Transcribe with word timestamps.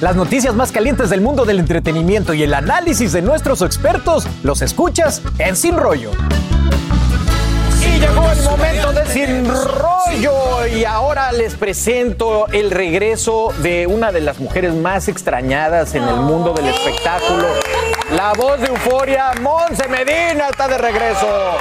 Las 0.00 0.16
noticias 0.16 0.54
más 0.54 0.72
calientes 0.72 1.10
del 1.10 1.20
mundo 1.20 1.44
del 1.44 1.58
entretenimiento 1.58 2.32
y 2.32 2.42
el 2.42 2.54
análisis 2.54 3.12
de 3.12 3.20
nuestros 3.20 3.60
expertos 3.60 4.26
los 4.42 4.62
escuchas 4.62 5.20
en 5.38 5.56
Sin 5.56 5.76
Rollo. 5.76 6.12
Y 7.82 8.00
llegó 8.00 8.30
el 8.30 8.42
momento 8.42 8.92
de 8.94 9.06
Sin 9.12 9.46
Rollo 9.46 10.66
y 10.74 10.86
ahora 10.86 11.32
les 11.32 11.54
presento 11.54 12.46
el 12.48 12.70
regreso 12.70 13.52
de 13.62 13.86
una 13.86 14.10
de 14.10 14.22
las 14.22 14.40
mujeres 14.40 14.74
más 14.74 15.06
extrañadas 15.08 15.94
en 15.94 16.04
el 16.04 16.16
mundo 16.16 16.54
del 16.54 16.68
espectáculo. 16.68 17.46
La 18.14 18.32
voz 18.32 18.60
de 18.60 18.66
Euforia, 18.66 19.32
Monse 19.40 19.86
Medina 19.86 20.48
está 20.50 20.66
de 20.66 20.78
regreso. 20.78 21.56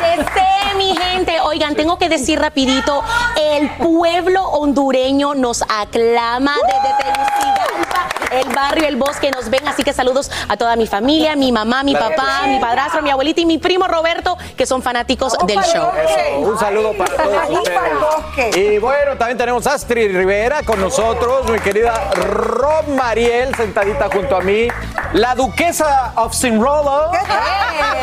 Regresé, 0.00 0.76
mi 0.76 0.96
gente. 0.96 1.40
Oigan, 1.40 1.74
tengo 1.74 1.98
que 1.98 2.08
decir 2.08 2.38
rapidito, 2.40 3.02
el 3.36 3.68
pueblo 3.70 4.44
hondureño 4.44 5.34
nos 5.34 5.62
aclama 5.62 6.54
desde 6.66 6.94
Tegucigalpa, 7.02 8.08
el 8.30 8.48
barrio, 8.54 8.86
el 8.86 8.96
bosque, 8.96 9.32
nos 9.32 9.50
ven. 9.50 9.66
Así 9.66 9.82
que 9.82 9.92
saludos 9.92 10.30
a 10.48 10.56
toda 10.56 10.76
mi 10.76 10.86
familia, 10.86 11.34
mi 11.34 11.50
mamá, 11.50 11.82
mi 11.82 11.94
papá, 11.94 12.42
mi 12.46 12.60
padrastro, 12.60 13.02
mi 13.02 13.10
abuelita 13.10 13.40
y 13.40 13.46
mi 13.46 13.58
primo 13.58 13.88
Roberto, 13.88 14.38
que 14.56 14.66
son 14.66 14.82
fanáticos 14.82 15.36
del 15.46 15.58
show. 15.62 15.90
Eso, 15.96 16.38
un 16.38 16.58
saludo 16.58 16.92
para 16.92 17.16
todos 17.16 17.50
ustedes. 17.50 18.56
Y 18.56 18.78
bueno, 18.78 19.16
también 19.18 19.36
tenemos 19.36 19.66
a 19.66 19.74
Astrid 19.74 20.16
Rivera 20.16 20.62
con 20.62 20.80
nosotros, 20.80 21.50
mi 21.50 21.58
querida 21.58 22.12
Rob 22.14 22.86
Mariel, 22.88 23.54
sentadita 23.56 24.08
junto 24.12 24.36
a 24.36 24.40
mí, 24.40 24.68
la 25.12 25.34
duquesa 25.34 26.12
of 26.16 26.34
Sinrolo, 26.34 27.10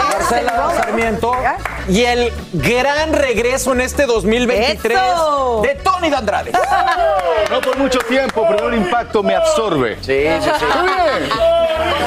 Marcela 0.10 0.72
Sarmiento, 0.76 1.34
y 1.88 2.04
el 2.04 2.32
gran 2.54 3.14
regreso 3.14 3.74
en 3.74 3.82
este 3.82 4.06
2023 4.06 4.98
¡Eso! 4.98 5.62
de 5.64 5.76
Tony 5.76 6.10
de 6.10 6.16
Andrade. 6.16 6.52
No 7.50 7.62
por 7.62 7.78
mucho 7.78 8.00
tiempo, 8.00 8.46
pero 8.48 8.68
un 8.68 8.76
impacto 8.76 9.24
me 9.24 9.36
absorbe. 9.36 9.96
Sí, 10.02 10.24
sí, 10.42 10.50
sí. 10.60 10.66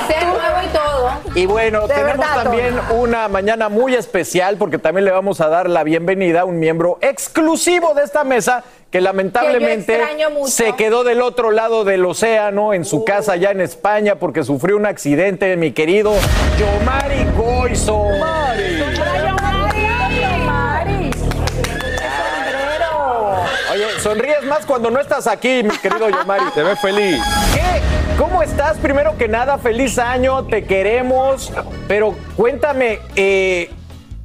Ser 0.07 0.27
nuevo 0.27 0.63
y 0.63 0.69
todo. 0.69 1.11
Y 1.35 1.47
bueno, 1.47 1.83
De 1.89 1.95
tenemos 1.95 2.19
verdad, 2.19 2.43
también 2.45 2.81
una 2.91 3.27
mañana 3.29 3.69
muy 3.69 3.95
especial 3.95 4.57
porque 4.57 4.79
también 4.79 5.05
le 5.05 5.11
vamos 5.11 5.41
a 5.41 5.49
dar 5.49 5.69
la 5.69 5.83
bienvenida 5.83 6.43
a 6.43 6.45
un 6.45 6.61
miembro 6.61 6.99
exclusivo 7.01 7.95
de 7.95 8.05
esta 8.05 8.23
mesa 8.23 8.63
que 8.93 9.01
lamentablemente 9.01 9.99
se 10.45 10.77
quedó 10.77 11.03
del 11.03 11.23
otro 11.23 11.51
lado 11.51 11.83
del 11.85 12.05
océano 12.05 12.75
en 12.75 12.85
su 12.85 13.07
casa 13.07 13.33
allá 13.33 13.51
en 13.51 13.63
España 13.63 14.17
porque 14.17 14.45
sufrió 14.45 14.77
un 14.77 14.85
accidente, 14.85 15.57
mi 15.57 15.73
querido 15.73 16.13
Yomari 16.59 17.25
Goizo. 17.35 18.03
Oye, 23.73 23.87
sonríes 24.01 24.45
más 24.45 24.67
cuando 24.67 24.91
no 24.91 25.01
estás 25.01 25.27
aquí, 25.27 25.63
mi 25.63 25.75
querido 25.79 26.11
Yomari. 26.11 26.45
Te 26.55 26.63
ves 26.63 26.79
feliz. 26.79 27.19
¿Qué? 27.55 27.81
¿Cómo 28.19 28.43
estás? 28.43 28.77
Primero 28.77 29.17
que 29.17 29.27
nada, 29.27 29.57
feliz 29.57 29.99
año, 29.99 30.45
te 30.45 30.65
queremos. 30.65 31.51
Pero 31.89 32.15
cuéntame, 32.37 32.99
eh, 33.17 33.71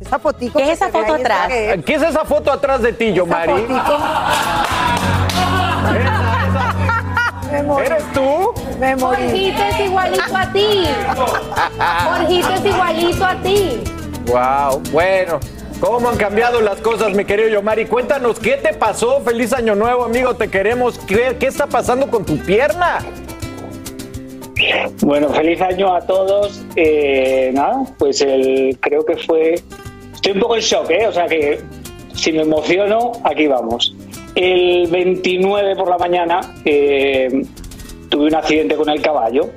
Esa 0.08 0.20
fotico 0.20 0.58
¿Qué 0.58 0.64
es 0.64 0.70
esa 0.70 0.88
foto 0.88 1.16
atrás? 1.16 1.48
¿qué? 1.50 1.84
¿qué 1.86 1.96
es 1.96 2.02
esa 2.02 2.24
foto 2.24 2.50
atrás 2.50 2.82
de 2.82 2.94
ti, 2.94 3.12
Yomari? 3.12 3.52
¿Eres 7.84 8.04
tú? 8.14 8.54
Me 8.80 8.96
morí. 8.96 9.24
Jorgito 9.24 9.64
es 9.64 9.80
igualito 9.82 10.38
a 10.38 10.52
ti. 10.54 10.88
Jorgito 12.06 12.54
es 12.54 12.66
igualito 12.66 13.26
a 13.26 13.36
ti. 13.36 13.84
Wow, 14.28 14.82
bueno. 14.92 15.40
¿Cómo 15.82 16.08
han 16.10 16.18
cambiado 16.18 16.62
las 16.62 16.78
cosas, 16.80 17.14
mi 17.14 17.26
querido 17.26 17.50
Yomari? 17.50 17.86
Cuéntanos, 17.86 18.40
¿qué 18.40 18.54
te 18.54 18.74
pasó? 18.74 19.22
Feliz 19.22 19.52
año 19.54 19.76
nuevo, 19.76 20.06
amigo, 20.06 20.36
te 20.36 20.50
queremos. 20.50 20.98
¿Qué, 21.00 21.36
qué 21.38 21.48
está 21.48 21.68
pasando 21.68 22.10
con 22.10 22.26
tu 22.26 22.38
pierna? 22.38 23.00
Bueno, 25.02 25.30
feliz 25.30 25.62
año 25.62 25.94
a 25.94 26.02
todos. 26.02 26.64
Eh, 26.76 27.52
nada, 27.54 27.84
pues 27.98 28.22
el, 28.22 28.78
creo 28.80 29.06
que 29.06 29.18
fue. 29.18 29.56
Estoy 30.28 30.40
un 30.40 30.42
poco 30.42 30.56
en 30.58 30.62
shock, 30.62 30.90
¿eh? 30.90 31.08
O 31.08 31.14
sea 31.14 31.26
que 31.26 31.58
si 32.14 32.34
me 32.34 32.42
emociono, 32.42 33.14
aquí 33.24 33.48
vamos. 33.48 33.96
El 34.36 34.86
29 34.88 35.78
por 35.78 35.90
la 35.90 35.98
mañana 35.98 36.42
eh, 36.66 37.30
tuve 38.10 38.26
un 38.26 38.36
accidente 38.36 38.76
con 38.76 38.90
el 38.90 39.02
caballo. 39.02 39.50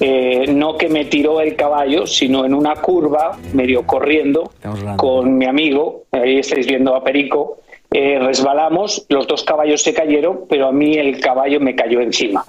Eh, 0.00 0.46
no 0.52 0.76
que 0.76 0.88
me 0.88 1.04
tiró 1.04 1.40
el 1.40 1.54
caballo, 1.54 2.04
sino 2.04 2.44
en 2.44 2.52
una 2.52 2.74
curva, 2.74 3.38
medio 3.52 3.86
corriendo, 3.86 4.50
con 4.96 5.38
mi 5.38 5.46
amigo. 5.46 6.06
Ahí 6.10 6.38
estáis 6.38 6.66
viendo 6.66 6.96
a 6.96 7.04
Perico. 7.04 7.58
Eh, 7.92 8.18
resbalamos, 8.18 9.06
los 9.08 9.28
dos 9.28 9.44
caballos 9.44 9.82
se 9.82 9.94
cayeron, 9.94 10.46
pero 10.48 10.66
a 10.66 10.72
mí 10.72 10.94
el 10.94 11.20
caballo 11.20 11.60
me 11.60 11.76
cayó 11.76 12.00
encima. 12.00 12.44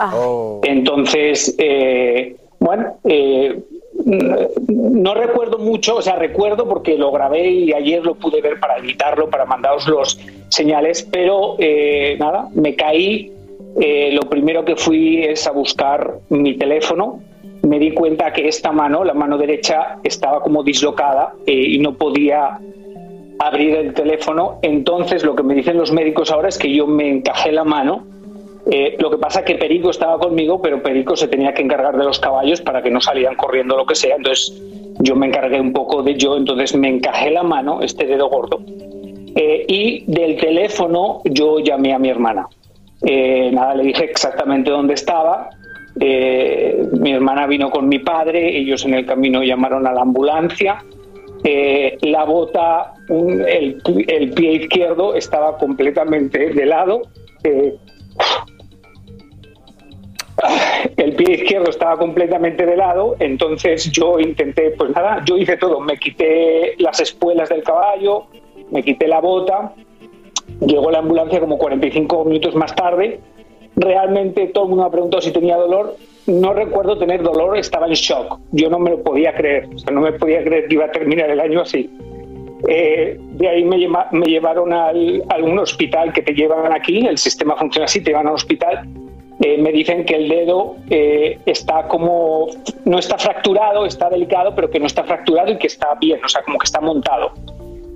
Entonces, 0.63 1.53
eh, 1.59 2.35
bueno, 2.59 2.97
eh, 3.03 3.59
no 4.09 5.13
recuerdo 5.13 5.59
mucho, 5.59 5.97
o 5.97 6.01
sea, 6.01 6.15
recuerdo 6.15 6.67
porque 6.67 6.97
lo 6.97 7.11
grabé 7.11 7.49
y 7.49 7.73
ayer 7.73 8.03
lo 8.03 8.15
pude 8.15 8.41
ver 8.41 8.59
para 8.59 8.77
editarlo, 8.77 9.29
para 9.29 9.45
mandaros 9.45 9.87
los 9.87 10.19
señales, 10.49 11.07
pero 11.11 11.55
eh, 11.59 12.15
nada, 12.19 12.47
me 12.53 12.75
caí. 12.75 13.31
eh, 13.79 14.11
lo 14.13 14.21
primero 14.21 14.65
que 14.65 14.75
fui 14.75 15.23
es 15.23 15.45
a 15.45 15.51
buscar 15.51 16.15
mi 16.29 16.55
teléfono. 16.57 17.21
Me 17.61 17.77
di 17.77 17.91
cuenta 17.91 18.33
que 18.33 18.47
esta 18.47 18.71
mano, 18.71 19.03
la 19.03 19.13
mano 19.13 19.37
derecha, 19.37 19.99
estaba 20.03 20.41
como 20.41 20.63
dislocada 20.63 21.33
eh, 21.45 21.53
y 21.53 21.77
no 21.77 21.93
podía 21.93 22.59
abrir 23.37 23.75
el 23.75 23.93
teléfono. 23.93 24.57
Entonces, 24.63 25.23
lo 25.23 25.35
que 25.35 25.43
me 25.43 25.53
dicen 25.53 25.77
los 25.77 25.91
médicos 25.91 26.31
ahora 26.31 26.49
es 26.49 26.57
que 26.57 26.73
yo 26.73 26.87
me 26.87 27.09
encajé 27.09 27.51
la 27.51 27.63
mano. 27.63 28.05
Eh, 28.71 28.97
lo 28.99 29.09
que 29.09 29.17
pasa 29.17 29.43
que 29.43 29.55
Perico 29.55 29.89
estaba 29.89 30.19
conmigo, 30.19 30.61
pero 30.61 30.83
Perico 30.83 31.15
se 31.15 31.27
tenía 31.27 31.53
que 31.53 31.63
encargar 31.63 31.97
de 31.97 32.03
los 32.03 32.19
caballos 32.19 32.61
para 32.61 32.83
que 32.83 32.91
no 32.91 33.01
salieran 33.01 33.35
corriendo 33.35 33.75
lo 33.75 33.85
que 33.85 33.95
sea. 33.95 34.15
Entonces, 34.15 34.61
yo 34.99 35.15
me 35.15 35.27
encargué 35.27 35.59
un 35.59 35.73
poco 35.73 36.03
de 36.03 36.15
yo, 36.15 36.37
entonces 36.37 36.75
me 36.75 36.87
encajé 36.87 37.31
la 37.31 37.41
mano, 37.41 37.81
este 37.81 38.05
dedo 38.05 38.29
gordo. 38.29 38.59
Eh, 39.35 39.65
y 39.67 40.03
del 40.05 40.37
teléfono 40.37 41.21
yo 41.25 41.59
llamé 41.59 41.93
a 41.93 41.99
mi 41.99 42.09
hermana. 42.09 42.47
Eh, 43.01 43.49
nada, 43.51 43.73
le 43.73 43.83
dije 43.83 44.03
exactamente 44.03 44.69
dónde 44.69 44.93
estaba. 44.93 45.49
Mi 45.95 47.11
hermana 47.11 47.45
vino 47.47 47.71
con 47.71 47.89
mi 47.89 47.99
padre, 47.99 48.57
ellos 48.57 48.85
en 48.85 48.93
el 48.93 49.05
camino 49.05 49.43
llamaron 49.43 49.85
a 49.87 49.91
la 49.91 50.01
ambulancia. 50.01 50.83
La 51.43 52.23
bota, 52.23 52.93
el, 53.09 53.81
pie 54.33 54.51
izquierdo 54.53 55.15
estaba 55.15 55.57
completamente 55.57 56.53
de 56.53 56.65
lado. 56.65 57.01
El 60.97 61.15
pie 61.15 61.35
izquierdo 61.35 61.69
estaba 61.69 61.97
completamente 61.97 62.65
de 62.65 62.77
lado, 62.77 63.15
entonces 63.19 63.91
yo 63.91 64.19
intenté, 64.19 64.71
pues 64.71 64.91
nada, 64.91 65.23
yo 65.25 65.37
hice 65.37 65.57
todo, 65.57 65.79
me 65.79 65.97
quité 65.97 66.75
las 66.77 66.99
espuelas 66.99 67.49
del 67.49 67.63
caballo, 67.63 68.25
me 68.71 68.83
quité 68.83 69.07
la 69.07 69.19
bota, 69.19 69.73
llegó 70.61 70.91
la 70.91 70.99
ambulancia 70.99 71.39
como 71.39 71.57
45 71.57 72.25
minutos 72.25 72.55
más 72.55 72.73
tarde, 72.75 73.19
realmente 73.75 74.47
todo 74.47 74.65
el 74.65 74.69
mundo 74.71 74.85
me 74.85 74.91
preguntó 74.91 75.21
si 75.21 75.31
tenía 75.31 75.57
dolor, 75.57 75.95
no 76.27 76.53
recuerdo 76.53 76.97
tener 76.97 77.23
dolor, 77.23 77.57
estaba 77.57 77.87
en 77.87 77.93
shock, 77.93 78.39
yo 78.51 78.69
no 78.69 78.77
me 78.79 78.91
lo 78.91 79.01
podía 79.03 79.33
creer, 79.33 79.67
o 79.73 79.79
sea, 79.79 79.91
no 79.93 80.01
me 80.01 80.11
podía 80.13 80.43
creer 80.43 80.67
que 80.67 80.75
iba 80.75 80.85
a 80.85 80.91
terminar 80.91 81.29
el 81.29 81.39
año 81.39 81.61
así. 81.61 81.89
Eh, 82.67 83.17
de 83.19 83.47
ahí 83.47 83.63
me, 83.63 83.77
lleva- 83.77 84.09
me 84.11 84.25
llevaron 84.25 84.73
a 84.73 84.91
un 85.41 85.59
hospital 85.59 86.11
que 86.11 86.21
te 86.21 86.33
llevan 86.33 86.71
aquí, 86.73 87.07
el 87.07 87.17
sistema 87.17 87.55
funciona 87.55 87.85
así, 87.85 88.01
te 88.03 88.11
llevan 88.11 88.27
al 88.27 88.33
hospital. 88.33 88.85
Me 89.59 89.71
dicen 89.71 90.05
que 90.05 90.15
el 90.15 90.29
dedo 90.29 90.75
eh, 90.89 91.39
está 91.45 91.87
como, 91.87 92.47
no 92.85 92.99
está 92.99 93.17
fracturado, 93.17 93.85
está 93.85 94.09
delicado, 94.09 94.55
pero 94.55 94.69
que 94.69 94.79
no 94.79 94.87
está 94.87 95.03
fracturado 95.03 95.51
y 95.51 95.57
que 95.57 95.67
está 95.67 95.95
bien, 95.99 96.19
o 96.23 96.29
sea, 96.29 96.43
como 96.43 96.57
que 96.57 96.65
está 96.65 96.81
montado. 96.81 97.31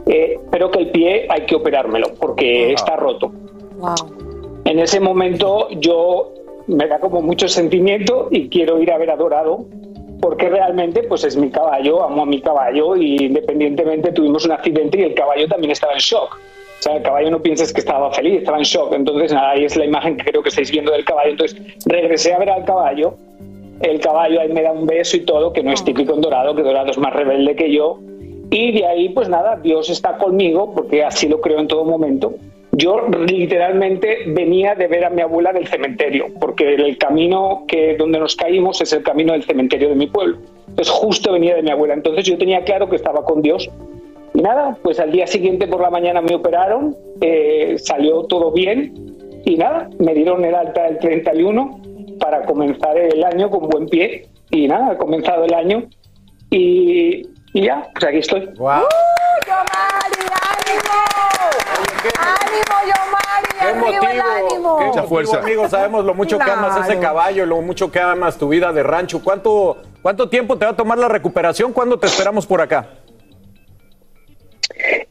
Eh, 0.06 0.40
pero 0.52 0.70
que 0.70 0.80
el 0.80 0.92
pie 0.92 1.28
hay 1.30 1.46
que 1.46 1.56
operármelo 1.56 2.14
porque 2.20 2.74
está 2.74 2.96
roto. 2.96 3.32
En 4.66 4.80
ese 4.80 5.00
momento 5.00 5.70
yo 5.72 6.34
me 6.68 6.88
da 6.88 7.00
como 7.00 7.22
mucho 7.22 7.48
sentimiento 7.48 8.28
y 8.32 8.50
quiero 8.50 8.82
ir 8.82 8.92
a 8.92 8.98
ver 8.98 9.12
a 9.12 9.16
Dorado 9.16 9.66
porque 10.22 10.48
realmente 10.48 11.04
pues 11.04 11.26
es 11.26 11.36
mi 11.36 11.50
caballo, 11.50 12.02
amo 12.02 12.22
a 12.22 12.26
mi 12.26 12.40
caballo 12.40 12.96
y 12.96 13.26
independientemente 13.26 14.14
tuvimos 14.14 14.46
un 14.46 14.54
accidente 14.54 15.00
y 15.00 15.04
el 15.04 15.14
caballo 15.14 15.48
también 15.50 15.72
estaba 15.72 15.94
en 15.94 16.00
shock. 16.00 16.40
O 16.84 16.86
sea, 16.86 16.98
el 16.98 17.04
caballo 17.04 17.32
no 17.32 17.42
pienses 17.42 17.72
que 17.72 17.80
estaba 17.80 18.12
feliz, 18.12 18.40
estaba 18.40 18.58
en 18.58 18.66
shock. 18.66 18.92
Entonces, 18.92 19.32
nada, 19.32 19.52
ahí 19.52 19.64
es 19.64 19.78
la 19.78 19.86
imagen 19.86 20.18
que 20.18 20.26
creo 20.26 20.44
que 20.44 20.50
estáis 20.50 20.70
viendo 20.70 20.92
del 20.92 21.06
caballo. 21.06 21.32
Entonces, 21.32 21.58
regresé 21.86 22.34
a 22.34 22.40
ver 22.40 22.50
al 22.50 22.66
caballo. 22.66 23.16
El 23.80 24.02
caballo 24.02 24.42
ahí 24.42 24.52
me 24.52 24.64
da 24.64 24.74
un 24.74 24.86
beso 24.86 25.16
y 25.16 25.22
todo, 25.22 25.54
que 25.54 25.64
no 25.64 25.72
es 25.72 25.82
típico 25.86 26.14
en 26.14 26.20
Dorado, 26.20 26.54
que 26.54 26.62
Dorado 26.62 26.92
es 26.92 26.98
más 26.98 27.14
rebelde 27.14 27.56
que 27.56 27.72
yo. 27.72 28.00
Y 28.52 28.74
de 28.74 28.86
ahí, 28.86 29.08
pues 29.08 29.30
nada, 29.30 29.56
Dios 29.64 29.90
está 29.90 30.18
conmigo, 30.18 30.74
porque 30.76 31.06
así 31.06 31.30
lo 31.30 31.40
creo 31.40 31.60
en 31.60 31.70
todo 31.70 31.86
momento. 31.86 32.34
Yo 32.74 33.08
literalmente 33.28 34.18
venía 34.28 34.76
de 34.76 34.88
ver 34.88 35.06
a 35.06 35.10
mi 35.10 35.22
abuela 35.22 35.54
del 35.54 35.68
cementerio, 35.68 36.34
porque 36.38 36.74
el 36.74 36.98
camino 36.98 37.64
que 37.66 37.96
donde 37.96 38.20
nos 38.20 38.36
caímos 38.36 38.82
es 38.82 38.92
el 38.92 39.04
camino 39.04 39.32
del 39.32 39.44
cementerio 39.44 39.88
de 39.88 39.96
mi 39.96 40.08
pueblo. 40.08 40.36
Entonces 40.68 40.94
justo 40.94 41.32
venía 41.32 41.56
de 41.56 41.62
mi 41.62 41.72
abuela. 41.72 41.94
Entonces 41.94 42.26
yo 42.26 42.38
tenía 42.38 42.62
claro 42.66 42.90
que 42.90 42.98
estaba 42.98 43.24
con 43.24 43.42
Dios. 43.42 43.70
Y 44.34 44.42
nada, 44.42 44.78
pues 44.82 45.00
al 45.00 45.12
día 45.12 45.28
siguiente 45.28 45.68
por 45.68 45.82
la 45.82 45.90
mañana 45.90 46.22
me 46.22 46.34
operaron, 46.36 46.96
eh, 47.22 47.76
salió 47.78 48.24
todo 48.24 48.52
bien 48.52 49.42
y 49.46 49.58
nada, 49.58 49.90
me 50.00 50.14
dieron 50.14 50.44
el 50.44 50.56
alta 50.56 50.88
el 50.88 50.98
31 51.00 51.80
para 52.20 52.44
comenzar 52.46 52.98
el 52.98 53.24
año 53.24 53.50
con 53.50 53.70
buen 53.70 53.88
pie. 53.88 54.28
Y 54.50 54.68
nada, 54.68 54.94
he 54.94 54.98
comenzado 54.98 55.46
el 55.46 55.54
año 55.54 55.84
y, 56.50 57.22
y 57.54 57.62
ya, 57.62 57.88
pues 57.94 58.06
aquí 58.06 58.18
estoy. 58.18 58.50
¡Ánimo, 62.18 62.76
Yomari! 62.86 63.48
¡Qué 63.60 63.66
¡Arriba 63.68 64.12
el 64.12 64.22
ánimo! 64.22 64.78
Qué 64.78 64.86
motivo, 65.02 65.38
amigo. 65.38 65.70
Sabemos 65.70 66.06
lo 66.06 66.14
mucho 66.14 66.38
que 66.38 66.50
amas 66.52 66.78
ese 66.78 66.86
Claro. 66.98 67.02
caballo, 67.02 67.46
lo 67.46 67.62
mucho 67.62 67.92
que 67.92 68.00
amas 68.00 68.38
tu 68.38 68.48
vida 68.50 68.72
de 68.74 68.84
rancho. 68.84 69.22
¿Cuánto, 69.24 69.78
¿Cuánto 70.02 70.30
tiempo 70.30 70.58
te 70.58 70.66
va 70.66 70.72
a 70.72 70.76
tomar 70.76 70.98
la 70.98 71.08
recuperación? 71.08 71.72
¿Cuándo 71.74 71.98
te 71.98 72.08
esperamos 72.08 72.46
por 72.46 72.62
acá? 72.62 72.88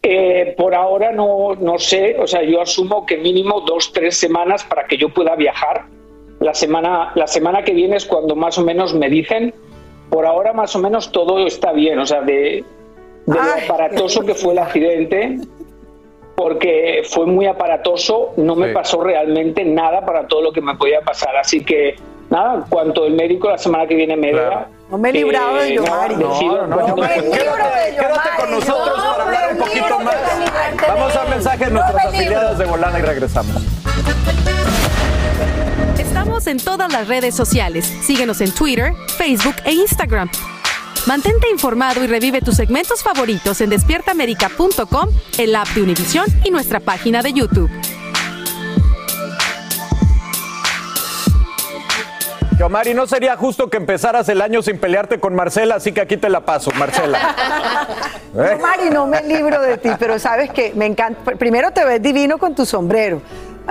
Eh, 0.04 0.54
por 0.56 0.74
ahora 0.74 1.12
no, 1.12 1.54
no 1.60 1.78
sé, 1.78 2.16
o 2.18 2.26
sea, 2.26 2.42
yo 2.42 2.60
asumo 2.60 3.06
que 3.06 3.16
mínimo 3.18 3.60
dos, 3.60 3.92
tres 3.92 4.16
semanas 4.16 4.64
para 4.64 4.86
que 4.86 4.96
yo 4.96 5.08
pueda 5.10 5.36
viajar. 5.36 5.84
La 6.40 6.54
semana, 6.54 7.12
la 7.14 7.28
semana 7.28 7.62
que 7.62 7.72
viene 7.72 7.96
es 7.96 8.04
cuando 8.04 8.34
más 8.34 8.58
o 8.58 8.62
menos 8.64 8.94
me 8.94 9.08
dicen. 9.08 9.54
Por 10.10 10.26
ahora 10.26 10.52
más 10.52 10.74
o 10.74 10.80
menos 10.80 11.12
todo 11.12 11.46
está 11.46 11.72
bien, 11.72 11.98
o 12.00 12.04
sea, 12.06 12.20
de, 12.22 12.64
de 13.26 13.34
lo 13.34 13.40
aparatoso 13.64 14.22
que 14.22 14.34
fue 14.34 14.52
el 14.52 14.58
accidente, 14.58 15.38
porque 16.36 17.02
fue 17.04 17.26
muy 17.26 17.46
aparatoso, 17.46 18.32
no 18.36 18.56
me 18.56 18.68
Sí. 18.68 18.74
pasó 18.74 19.02
realmente 19.02 19.64
nada 19.64 20.04
para 20.04 20.26
todo 20.26 20.42
lo 20.42 20.52
que 20.52 20.60
me 20.60 20.74
podía 20.74 21.00
pasar. 21.02 21.36
Así 21.36 21.64
que 21.64 21.94
nada, 22.28 22.66
cuanto 22.68 23.06
el 23.06 23.14
médico 23.14 23.48
la 23.48 23.58
semana 23.58 23.86
que 23.86 23.94
viene 23.94 24.16
me 24.16 24.32
vea. 24.32 24.68
No 24.92 24.98
me 24.98 25.08
he 25.08 25.12
librado 25.14 25.54
de 25.54 25.68
eh, 25.70 25.74
Yomari. 25.76 26.16
no, 26.16 26.28
cuándo- 26.68 26.96
Quédate 27.02 28.28
con 28.38 28.50
nosotros 28.50 29.02
para 29.02 29.24
hablar 29.24 29.52
un 29.52 29.58
poquito 29.58 29.98
más. 30.00 30.14
Vamos 30.86 31.16
al 31.16 31.28
mensaje 31.30 31.64
de 31.64 31.70
nuestras 31.70 32.04
afiliadas 32.04 32.58
de 32.58 32.64
Volana 32.66 32.98
y 32.98 33.02
regresamos. 33.02 33.56
Estamos 35.98 36.46
en 36.46 36.58
todas 36.58 36.92
las 36.92 37.08
redes 37.08 37.34
sociales. 37.34 37.90
Síguenos 38.02 38.42
en 38.42 38.52
Twitter, 38.52 38.92
Facebook 39.16 39.56
e 39.64 39.72
Instagram. 39.72 40.28
Mantente 41.06 41.48
informado 41.50 42.04
y 42.04 42.06
revive 42.06 42.42
tus 42.42 42.56
segmentos 42.56 43.02
favoritos 43.02 43.62
en 43.62 43.70
despiertamerica.com, 43.70 45.08
el 45.38 45.56
app 45.56 45.68
de 45.68 45.82
Univision 45.84 46.26
y 46.44 46.50
nuestra 46.50 46.80
página 46.80 47.22
de 47.22 47.32
YouTube. 47.32 47.70
Yomari, 52.62 52.94
no 52.94 53.08
sería 53.08 53.36
justo 53.36 53.68
que 53.68 53.76
empezaras 53.76 54.28
el 54.28 54.40
año 54.40 54.62
sin 54.62 54.78
pelearte 54.78 55.18
con 55.18 55.34
Marcela, 55.34 55.74
así 55.74 55.90
que 55.90 56.00
aquí 56.00 56.16
te 56.16 56.28
la 56.28 56.42
paso, 56.42 56.70
Marcela. 56.78 57.18
¿Eh? 58.38 58.56
Mari, 58.62 58.88
no 58.88 59.04
me 59.08 59.20
libro 59.24 59.60
de 59.60 59.78
ti, 59.78 59.88
pero 59.98 60.16
sabes 60.20 60.48
que 60.50 60.72
me 60.76 60.86
encanta. 60.86 61.32
Primero 61.32 61.72
te 61.72 61.84
ves 61.84 62.00
divino 62.00 62.38
con 62.38 62.54
tu 62.54 62.64
sombrero. 62.64 63.20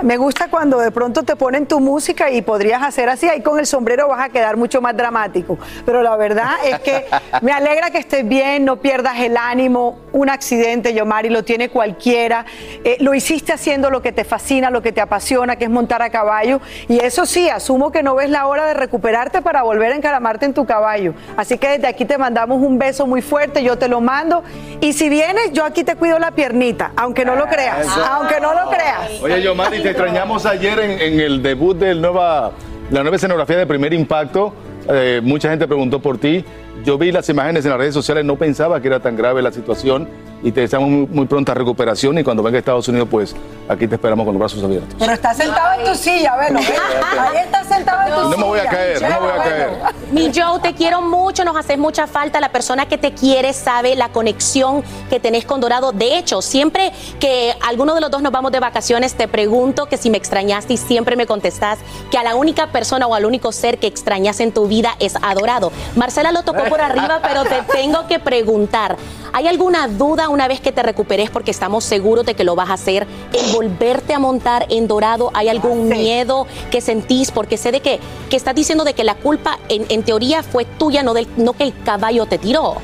Me 0.04 0.18
gusta 0.18 0.48
cuando 0.50 0.80
de 0.80 0.90
pronto 0.90 1.24
te 1.24 1.36
ponen 1.36 1.68
tu 1.68 1.80
música 1.80 2.32
y 2.32 2.42
podrías 2.42 2.82
hacer 2.82 3.10
así, 3.10 3.28
ahí 3.28 3.42
con 3.42 3.60
el 3.60 3.68
sombrero 3.68 4.08
vas 4.08 4.22
a 4.22 4.30
quedar 4.30 4.58
mucho 4.58 4.82
más 4.82 4.96
dramático. 4.96 5.60
Pero 5.86 6.02
la 6.02 6.16
verdad 6.16 6.54
es 6.66 6.80
que 6.80 7.06
me 7.42 7.52
alegra 7.52 7.92
que 7.92 8.00
estés 8.00 8.28
bien, 8.28 8.66
no 8.66 8.78
pierdas 8.78 9.20
el 9.20 9.38
ánimo. 9.38 10.00
Un 10.14 10.30
accidente, 10.30 10.94
Yomari, 10.94 11.30
lo 11.30 11.44
tiene 11.44 11.70
cualquiera. 11.70 12.46
Eh, 12.84 12.98
lo 13.00 13.14
hiciste 13.14 13.54
haciendo 13.54 13.90
lo 13.90 14.02
que 14.02 14.12
te 14.12 14.24
fascina, 14.24 14.70
lo 14.70 14.82
que 14.82 14.92
te 14.92 15.02
apasiona, 15.02 15.58
que 15.58 15.66
es 15.66 15.70
montar 15.70 16.02
a 16.02 16.10
caballo. 16.10 16.62
Y 16.88 17.00
eso 17.00 17.26
sí, 17.26 17.50
asumo 17.50 17.92
que 17.92 18.02
no 18.02 18.16
ves 18.16 18.30
la 18.30 18.48
hora 18.48 18.66
de 18.66 18.74
recuperarte 18.74 19.42
para 19.42 19.62
volver 19.62 19.92
a 19.92 19.96
encaramarte 19.96 20.46
en 20.46 20.54
tu 20.54 20.66
caballo. 20.66 21.14
Así 21.38 21.58
que 21.58 21.68
desde 21.68 21.88
aquí 21.88 22.06
te 22.06 22.18
mandamos 22.18 22.62
un 22.62 22.80
beso 22.80 23.06
muy 23.06 23.22
fuerte, 23.22 23.62
yo 23.62 23.78
te 23.78 23.88
lo 23.88 24.02
mando. 24.02 24.44
Y 24.80 24.94
si 24.94 25.10
vienes, 25.10 25.52
yo 25.52 25.64
aquí 25.64 25.84
te 25.84 25.96
cuido 25.96 26.18
la 26.18 26.32
piernita, 26.32 26.92
aunque 26.96 27.24
no 27.26 27.36
lo 27.36 27.46
creas, 27.48 27.86
Eso. 27.86 28.04
aunque 28.06 28.40
no 28.40 28.54
lo 28.54 28.70
creas. 28.70 29.22
Oye, 29.22 29.42
Yomari, 29.42 29.81
te 29.82 29.90
extrañamos 29.90 30.46
ayer 30.46 30.80
en, 30.80 30.92
en 31.02 31.20
el 31.20 31.42
debut 31.42 31.78
de 31.78 31.96
nueva, 31.96 32.52
la 32.92 33.02
nueva 33.02 33.16
escenografía 33.16 33.58
de 33.58 33.66
Primer 33.66 33.94
Impacto. 33.94 34.54
Eh, 34.90 35.22
mucha 35.24 35.50
gente 35.50 35.68
preguntó 35.68 36.00
por 36.00 36.18
ti. 36.18 36.44
Yo 36.84 36.98
vi 36.98 37.12
las 37.12 37.30
imágenes 37.30 37.64
en 37.66 37.72
las 37.72 37.80
redes 37.80 37.94
sociales, 37.94 38.26
no 38.26 38.36
pensaba 38.38 38.82
que 38.82 38.88
era 38.88 39.00
tan 39.00 39.16
grave 39.16 39.42
la 39.42 39.52
situación 39.52 40.08
y 40.44 40.52
te 40.52 40.62
deseamos 40.62 40.90
muy, 40.90 41.06
muy 41.08 41.26
pronta 41.28 41.54
recuperación 41.54 42.18
y 42.18 42.24
cuando 42.24 42.42
venga 42.42 42.58
a 42.58 42.60
Estados 42.60 42.88
Unidos, 42.88 43.08
pues 43.12 43.36
aquí 43.70 43.88
te 43.88 43.96
esperamos 43.96 44.26
con 44.26 44.34
los 44.34 44.40
brazos 44.40 44.64
abiertos. 44.64 44.96
Pero 44.98 45.14
estás 45.14 45.38
sentado 45.38 45.80
en 45.80 45.86
tu 45.86 45.96
silla, 45.96 46.36
velo. 46.38 46.60
ve. 46.60 46.66
Ahí 47.20 47.38
estás 47.46 47.68
sentado 47.68 48.02
en 48.02 48.08
tu 48.16 48.22
No 48.22 48.26
silla. 48.32 48.38
me 48.38 48.44
voy 48.46 48.60
a 48.60 48.66
caer, 48.66 49.02
no 49.04 49.08
me 49.10 49.20
voy 49.20 49.30
a 49.30 49.44
caer. 49.44 49.70
Mi 50.12 50.32
Joe, 50.34 50.60
te 50.60 50.74
quiero 50.74 51.02
mucho, 51.04 51.46
nos 51.46 51.56
haces 51.56 51.78
mucha 51.78 52.08
falta. 52.08 52.40
La 52.40 52.50
persona 52.52 52.88
que 52.88 52.98
te 52.98 53.14
quiere 53.14 53.54
sabe 53.54 53.96
la 53.96 54.10
conexión 54.10 54.84
que 55.12 55.20
tenés 55.20 55.46
con 55.46 55.62
Dorado. 55.62 55.92
De 55.92 56.18
hecho, 56.18 56.42
siempre 56.42 56.92
que 57.20 57.54
alguno 57.68 57.94
de 57.94 58.02
los 58.02 58.10
dos 58.10 58.24
nos 58.24 58.32
vamos 58.32 58.52
de 58.52 58.60
vacaciones, 58.60 59.14
te 59.14 59.28
pregunto 59.28 59.86
que 59.86 59.98
si 59.98 60.10
me 60.10 60.18
extrañaste 60.18 60.74
y 60.74 60.78
siempre 60.78 61.16
me 61.16 61.28
contestás 61.28 61.78
que 62.10 62.18
a 62.18 62.24
la 62.24 62.34
única 62.34 62.68
persona 62.72 63.06
o 63.06 63.14
al 63.14 63.26
único 63.26 63.52
ser 63.52 63.78
que 63.78 63.86
extrañas 63.86 64.40
en 64.40 64.52
tu 64.52 64.66
vida 64.68 64.96
es 65.00 65.16
Adorado. 65.22 65.72
Marcela 65.96 66.32
lo 66.32 66.42
tocó 66.42 66.64
por 66.72 66.82
arriba, 66.82 67.20
pero 67.22 67.44
te 67.44 67.62
tengo 67.74 68.08
que 68.08 68.18
preguntar. 68.18 68.96
¿Hay 69.34 69.48
alguna 69.48 69.90
duda 69.90 70.30
una 70.30 70.48
vez 70.48 70.62
que 70.62 70.72
te 70.72 70.82
recuperes, 70.82 71.30
porque 71.30 71.52
estamos 71.52 71.84
seguros 71.84 72.26
de 72.26 72.34
que 72.34 72.46
lo 72.46 72.56
vas 72.56 72.70
a 72.70 72.74
hacer, 72.74 73.06
en 73.34 73.54
volverte 73.54 74.14
a 74.14 74.20
montar 74.20 74.66
en 74.70 74.88
Dorado? 74.88 75.32
¿Hay 75.34 75.50
algún 75.50 75.90
miedo 75.90 76.48
que 76.72 76.80
sentís? 76.80 77.32
Porque 77.32 77.58
sé 77.58 77.74
de 77.74 77.82
que, 77.82 78.00
que 78.30 78.38
estás 78.38 78.56
diciendo 78.56 78.86
de 78.86 78.94
que 78.94 79.04
la 79.04 79.16
culpa 79.16 79.60
en, 79.68 79.86
en 79.90 80.04
teoría 80.04 80.44
fue 80.44 80.64
tuya, 80.64 81.04
no, 81.04 81.14
del, 81.14 81.28
no 81.36 81.54
que 81.54 81.66
el 81.66 81.74
caballo 81.84 82.26
te 82.26 82.38
tiró. 82.38 82.76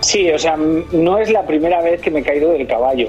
Sí, 0.00 0.30
o 0.30 0.38
sea, 0.38 0.56
no 0.56 1.18
es 1.18 1.30
la 1.30 1.46
primera 1.46 1.80
vez 1.80 2.02
que 2.02 2.10
me 2.10 2.20
he 2.20 2.22
caído 2.22 2.50
del 2.50 2.66
caballo. 2.66 3.08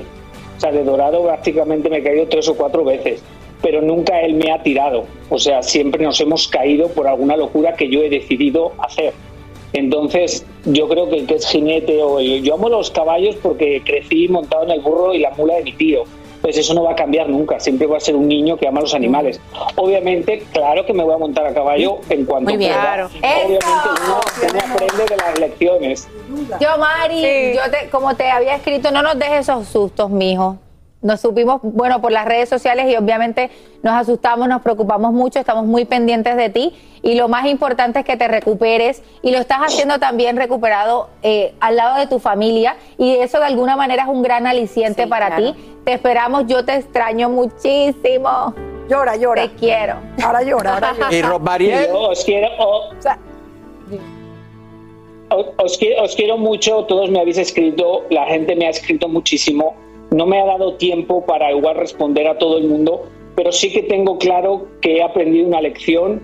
O 0.57 0.59
sea, 0.61 0.71
de 0.71 0.83
dorado 0.85 1.23
prácticamente 1.23 1.89
me 1.89 1.97
he 1.97 2.03
caído 2.03 2.25
tres 2.29 2.47
o 2.47 2.55
cuatro 2.55 2.85
veces, 2.85 3.21
pero 3.61 3.81
nunca 3.81 4.21
él 4.21 4.33
me 4.35 4.51
ha 4.51 4.61
tirado. 4.61 5.05
O 5.29 5.39
sea, 5.39 5.63
siempre 5.63 6.03
nos 6.03 6.19
hemos 6.21 6.47
caído 6.47 6.89
por 6.89 7.07
alguna 7.07 7.35
locura 7.37 7.73
que 7.75 7.89
yo 7.89 8.01
he 8.01 8.09
decidido 8.09 8.73
hacer. 8.79 9.13
Entonces, 9.73 10.45
yo 10.65 10.87
creo 10.87 11.09
que 11.09 11.17
el 11.17 11.27
que 11.27 11.35
es 11.35 11.47
jinete 11.47 12.01
o 12.01 12.19
el- 12.19 12.43
yo 12.43 12.53
amo 12.55 12.69
los 12.69 12.91
caballos 12.91 13.35
porque 13.41 13.81
crecí 13.83 14.27
montado 14.27 14.63
en 14.63 14.71
el 14.71 14.79
burro 14.81 15.13
y 15.13 15.19
la 15.19 15.31
mula 15.31 15.55
de 15.55 15.63
mi 15.63 15.73
tío. 15.73 16.03
Pues 16.41 16.57
eso 16.57 16.75
no 16.75 16.83
va 16.83 16.91
a 16.91 16.95
cambiar 16.95 17.27
nunca, 17.27 17.59
siempre 17.59 17.87
voy 17.87 17.97
a 17.97 17.99
ser 17.99 18.15
un 18.15 18.27
niño 18.27 18.55
que 18.55 18.67
ama 18.67 18.79
los 18.79 18.93
animales. 18.93 19.41
Obviamente, 19.77 20.43
claro 20.53 20.85
que 20.85 20.93
me 20.93 21.03
voy 21.03 21.15
a 21.15 21.17
montar 21.17 21.47
a 21.47 21.53
caballo 21.55 21.97
en 22.09 22.23
cuanto 22.25 22.51
Muy 22.51 22.57
bien. 22.57 22.71
pueda. 22.71 22.83
Claro. 22.83 23.07
Obviamente 23.07 23.65
uno, 24.05 24.19
uno 24.51 24.73
aprende 24.73 25.05
de 25.09 25.17
las 25.17 25.39
lecciones. 25.39 26.07
Yo, 26.61 26.77
Mari, 26.77 27.55
yo 27.55 27.61
te, 27.71 27.89
como 27.89 28.15
te 28.15 28.29
había 28.29 28.55
escrito, 28.55 28.91
no 28.91 29.01
nos 29.01 29.17
dejes 29.17 29.39
esos 29.49 29.67
sustos, 29.67 30.11
mijo. 30.11 30.57
Nos 31.05 31.21
supimos, 31.21 31.59
bueno, 31.61 32.01
por 32.01 32.11
las 32.11 32.25
redes 32.25 32.49
sociales 32.49 32.91
y 32.91 32.95
obviamente 32.95 33.51
nos 33.83 33.93
asustamos, 33.93 34.47
nos 34.47 34.63
preocupamos 34.63 35.13
mucho, 35.13 35.37
estamos 35.39 35.65
muy 35.65 35.85
pendientes 35.85 36.35
de 36.35 36.49
ti 36.49 36.73
y 37.03 37.13
lo 37.13 37.27
más 37.27 37.45
importante 37.45 37.99
es 37.99 38.05
que 38.05 38.17
te 38.17 38.27
recuperes 38.27 39.03
y 39.21 39.31
lo 39.31 39.37
estás 39.37 39.59
haciendo 39.59 39.99
también 39.99 40.35
recuperado 40.35 41.09
eh, 41.21 41.53
al 41.59 41.75
lado 41.75 41.97
de 41.99 42.07
tu 42.07 42.17
familia 42.19 42.75
y 42.97 43.11
eso 43.17 43.37
de 43.37 43.45
alguna 43.45 43.75
manera 43.75 44.01
es 44.03 44.09
un 44.09 44.23
gran 44.23 44.47
aliciente 44.47 45.05
para 45.05 45.35
ti. 45.35 45.53
Te 45.85 45.93
esperamos, 45.93 46.47
yo 46.47 46.65
te 46.65 46.73
extraño 46.75 47.29
muchísimo. 47.29 48.55
Llora, 48.89 49.15
llora. 49.15 49.43
Te 49.43 49.53
quiero. 49.55 49.97
Ahora 50.23 50.41
llora, 50.41 50.73
ahora 50.73 50.93
llora. 50.99 51.15
Y 51.15 51.21
Rosmariel. 51.21 51.89
Os 51.93 52.23
quiero, 52.25 52.47
o- 52.57 52.89
o- 55.29 55.53
os, 55.63 55.77
quiero, 55.77 56.03
os 56.03 56.15
quiero 56.15 56.37
mucho, 56.37 56.83
todos 56.85 57.09
me 57.11 57.19
habéis 57.19 57.37
escrito, 57.37 58.03
la 58.09 58.25
gente 58.25 58.55
me 58.55 58.65
ha 58.67 58.69
escrito 58.71 59.07
muchísimo. 59.07 59.75
No 60.11 60.25
me 60.25 60.39
ha 60.39 60.45
dado 60.45 60.75
tiempo 60.75 61.25
para 61.25 61.51
igual 61.51 61.75
responder 61.75 62.27
a 62.27 62.37
todo 62.37 62.57
el 62.57 62.67
mundo, 62.67 63.03
pero 63.35 63.51
sí 63.51 63.71
que 63.71 63.83
tengo 63.83 64.17
claro 64.17 64.67
que 64.81 64.97
he 64.97 65.03
aprendido 65.03 65.47
una 65.47 65.61
lección, 65.61 66.21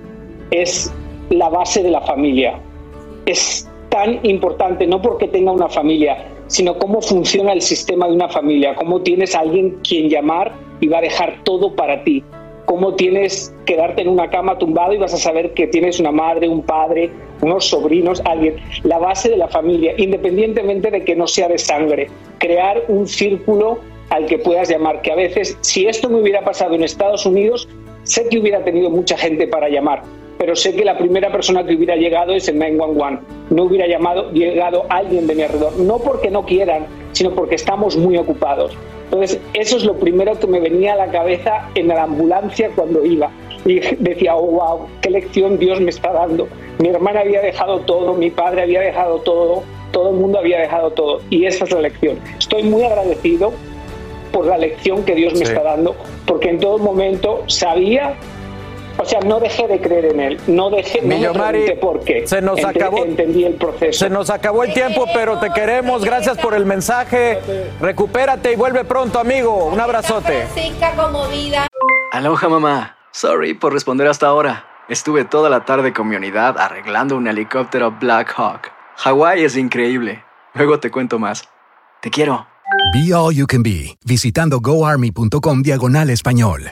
es 0.51 0.93
la 1.29 1.49
base 1.49 1.83
de 1.83 1.91
la 1.91 2.01
familia. 2.01 2.59
Es 3.25 3.69
tan 3.89 4.19
importante, 4.23 4.87
no 4.87 5.01
porque 5.01 5.27
tenga 5.27 5.51
una 5.51 5.67
familia, 5.67 6.25
sino 6.47 6.77
cómo 6.77 7.01
funciona 7.01 7.53
el 7.53 7.61
sistema 7.61 8.07
de 8.07 8.13
una 8.13 8.29
familia, 8.29 8.75
cómo 8.75 9.01
tienes 9.01 9.35
a 9.35 9.39
alguien 9.41 9.77
quien 9.87 10.09
llamar 10.09 10.53
y 10.79 10.87
va 10.87 10.99
a 10.99 11.01
dejar 11.01 11.43
todo 11.43 11.75
para 11.75 12.03
ti, 12.03 12.23
cómo 12.71 12.95
tienes 12.95 13.53
que 13.65 13.73
quedarte 13.73 14.01
en 14.01 14.07
una 14.07 14.29
cama 14.29 14.57
tumbado 14.57 14.93
y 14.93 14.97
vas 14.97 15.13
a 15.13 15.17
saber 15.17 15.53
que 15.53 15.67
tienes 15.67 15.99
una 15.99 16.13
madre, 16.13 16.47
un 16.47 16.61
padre, 16.61 17.11
unos 17.41 17.65
sobrinos, 17.65 18.21
alguien. 18.23 18.55
La 18.83 18.97
base 18.97 19.29
de 19.29 19.35
la 19.35 19.49
familia, 19.49 19.93
independientemente 19.97 20.89
de 20.89 21.03
que 21.03 21.13
no 21.13 21.27
sea 21.27 21.49
de 21.49 21.57
sangre, 21.57 22.07
crear 22.37 22.81
un 22.87 23.07
círculo 23.07 23.79
al 24.09 24.25
que 24.25 24.37
puedas 24.37 24.69
llamar, 24.69 25.01
que 25.01 25.11
a 25.11 25.15
veces, 25.15 25.57
si 25.59 25.85
esto 25.85 26.09
me 26.09 26.21
hubiera 26.21 26.45
pasado 26.45 26.73
en 26.75 26.83
Estados 26.83 27.25
Unidos, 27.25 27.67
sé 28.03 28.29
que 28.29 28.39
hubiera 28.39 28.63
tenido 28.63 28.89
mucha 28.89 29.17
gente 29.17 29.49
para 29.49 29.67
llamar, 29.67 30.03
pero 30.37 30.55
sé 30.55 30.73
que 30.73 30.85
la 30.85 30.97
primera 30.97 31.29
persona 31.29 31.65
que 31.65 31.75
hubiera 31.75 31.97
llegado 31.97 32.31
es 32.31 32.47
el 32.47 32.57
911. 32.57 33.21
No 33.49 33.63
hubiera 33.63 33.85
llamado, 33.85 34.31
llegado 34.31 34.85
alguien 34.87 35.27
de 35.27 35.35
mi 35.35 35.41
alrededor, 35.43 35.77
no 35.77 35.99
porque 35.99 36.31
no 36.31 36.45
quieran, 36.45 36.85
sino 37.11 37.31
porque 37.31 37.55
estamos 37.55 37.97
muy 37.97 38.17
ocupados. 38.17 38.73
Entonces, 39.05 39.39
eso 39.53 39.77
es 39.77 39.83
lo 39.83 39.95
primero 39.95 40.39
que 40.39 40.47
me 40.47 40.59
venía 40.59 40.93
a 40.93 40.95
la 40.95 41.07
cabeza 41.11 41.67
en 41.75 41.89
la 41.89 42.03
ambulancia 42.03 42.69
cuando 42.75 43.05
iba. 43.05 43.29
Y 43.65 43.79
decía, 43.99 44.35
oh, 44.35 44.45
wow, 44.47 44.87
qué 45.01 45.09
lección 45.09 45.59
Dios 45.59 45.81
me 45.81 45.89
está 45.89 46.11
dando. 46.13 46.47
Mi 46.79 46.87
hermana 46.89 47.19
había 47.19 47.41
dejado 47.41 47.79
todo, 47.81 48.13
mi 48.13 48.31
padre 48.31 48.63
había 48.63 48.79
dejado 48.79 49.19
todo, 49.19 49.63
todo 49.91 50.09
el 50.11 50.15
mundo 50.15 50.39
había 50.39 50.59
dejado 50.59 50.91
todo. 50.91 51.19
Y 51.29 51.45
esa 51.45 51.65
es 51.65 51.71
la 51.71 51.81
lección. 51.81 52.17
Estoy 52.39 52.63
muy 52.63 52.83
agradecido 52.83 53.51
por 54.31 54.45
la 54.47 54.57
lección 54.57 55.03
que 55.03 55.13
Dios 55.13 55.33
me 55.33 55.39
Sí. 55.39 55.51
está 55.51 55.61
dando, 55.61 55.93
porque 56.25 56.49
en 56.49 56.59
todo 56.59 56.77
momento 56.79 57.43
sabía, 57.47 58.13
o 58.97 59.05
sea, 59.05 59.19
no 59.21 59.39
dejé 59.39 59.67
de 59.67 59.79
creer 59.81 60.05
en 60.05 60.19
Él, 60.19 60.39
no 60.47 60.69
dejé, 60.69 61.01
no 61.01 61.07
me 61.33 61.75
por 61.75 62.03
qué. 62.03 62.27
se 62.27 62.41
nos 62.41 62.59
Ente- 62.59 62.79
acabó- 62.79 63.05
Entendí 63.05 63.43
el 63.45 63.55
proceso. 63.55 63.99
Se 63.99 64.09
nos 64.09 64.29
acabó 64.29 64.63
el 64.63 64.73
tiempo, 64.73 65.05
pero 65.13 65.39
te 65.39 65.49
queremos. 65.51 66.03
Gracias 66.03 66.37
por 66.37 66.53
el 66.53 66.65
mensaje. 66.65 67.39
Recupérate 67.79 68.53
y 68.53 68.55
vuelve 68.55 68.83
pronto, 68.85 69.19
amigo. 69.19 69.65
Un 69.65 69.79
abrazote. 69.79 70.45
Francisca 70.47 70.93
como 70.95 71.27
vida. 71.29 71.67
Aloha 72.11 72.49
mamá. 72.49 72.97
Sorry 73.11 73.53
por 73.53 73.73
responder 73.73 74.07
hasta 74.07 74.27
ahora. 74.27 74.65
Estuve 74.89 75.25
toda 75.25 75.49
la 75.49 75.65
tarde 75.65 75.93
con 75.93 76.07
mi 76.09 76.15
unidad 76.15 76.57
arreglando 76.59 77.15
un 77.15 77.27
helicóptero 77.27 77.91
Black 77.99 78.33
Hawk. 78.37 78.71
Hawái 78.97 79.43
es 79.43 79.55
increíble. 79.57 80.23
Luego 80.53 80.79
te 80.79 80.91
cuento 80.91 81.17
más. 81.17 81.47
Te 82.01 82.09
quiero. 82.09 82.45
Be 82.93 83.13
All 83.13 83.33
You 83.33 83.47
Can 83.47 83.63
Be, 83.63 83.97
visitando 84.05 84.59
goarmy.com 84.59 85.61
diagonal 85.61 86.09
español. 86.09 86.71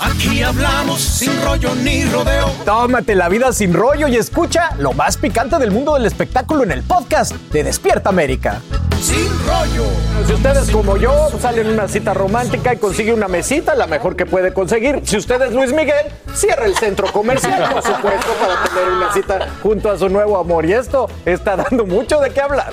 Aquí 0.00 0.42
hablamos 0.42 1.00
sin 1.00 1.30
rollo 1.42 1.74
ni 1.76 2.04
rodeo. 2.04 2.50
Tómate 2.66 3.14
la 3.14 3.28
vida 3.30 3.52
sin 3.52 3.72
rollo 3.72 4.08
y 4.08 4.16
escucha 4.16 4.70
lo 4.78 4.92
más 4.92 5.16
picante 5.16 5.56
del 5.58 5.70
mundo 5.70 5.94
del 5.94 6.04
espectáculo 6.04 6.64
en 6.64 6.72
el 6.72 6.82
podcast 6.82 7.32
de 7.50 7.64
Despierta 7.64 8.10
América. 8.10 8.60
Sin 9.00 9.26
rollo. 9.46 9.88
Si 10.26 10.34
ustedes 10.34 10.70
como 10.70 10.98
yo 10.98 11.30
salen 11.40 11.68
a 11.68 11.70
una 11.70 11.88
cita 11.88 12.12
romántica 12.12 12.74
y 12.74 12.76
consigue 12.76 13.14
una 13.14 13.28
mesita, 13.28 13.74
la 13.74 13.86
mejor 13.86 14.16
que 14.16 14.26
puede 14.26 14.52
conseguir. 14.52 15.00
Si 15.04 15.16
usted 15.16 15.40
es 15.40 15.52
Luis 15.52 15.72
Miguel, 15.72 16.06
cierra 16.34 16.66
el 16.66 16.76
centro 16.76 17.10
comercial, 17.10 17.70
por 17.72 17.82
supuesto, 17.82 18.32
para 18.38 18.64
tener 18.64 18.92
una 18.96 19.12
cita 19.14 19.48
junto 19.62 19.90
a 19.90 19.98
su 19.98 20.10
nuevo 20.10 20.38
amor. 20.38 20.66
Y 20.66 20.74
esto 20.74 21.08
está 21.24 21.56
dando 21.56 21.86
mucho 21.86 22.20
de 22.20 22.30
qué 22.30 22.40
hablar. 22.42 22.72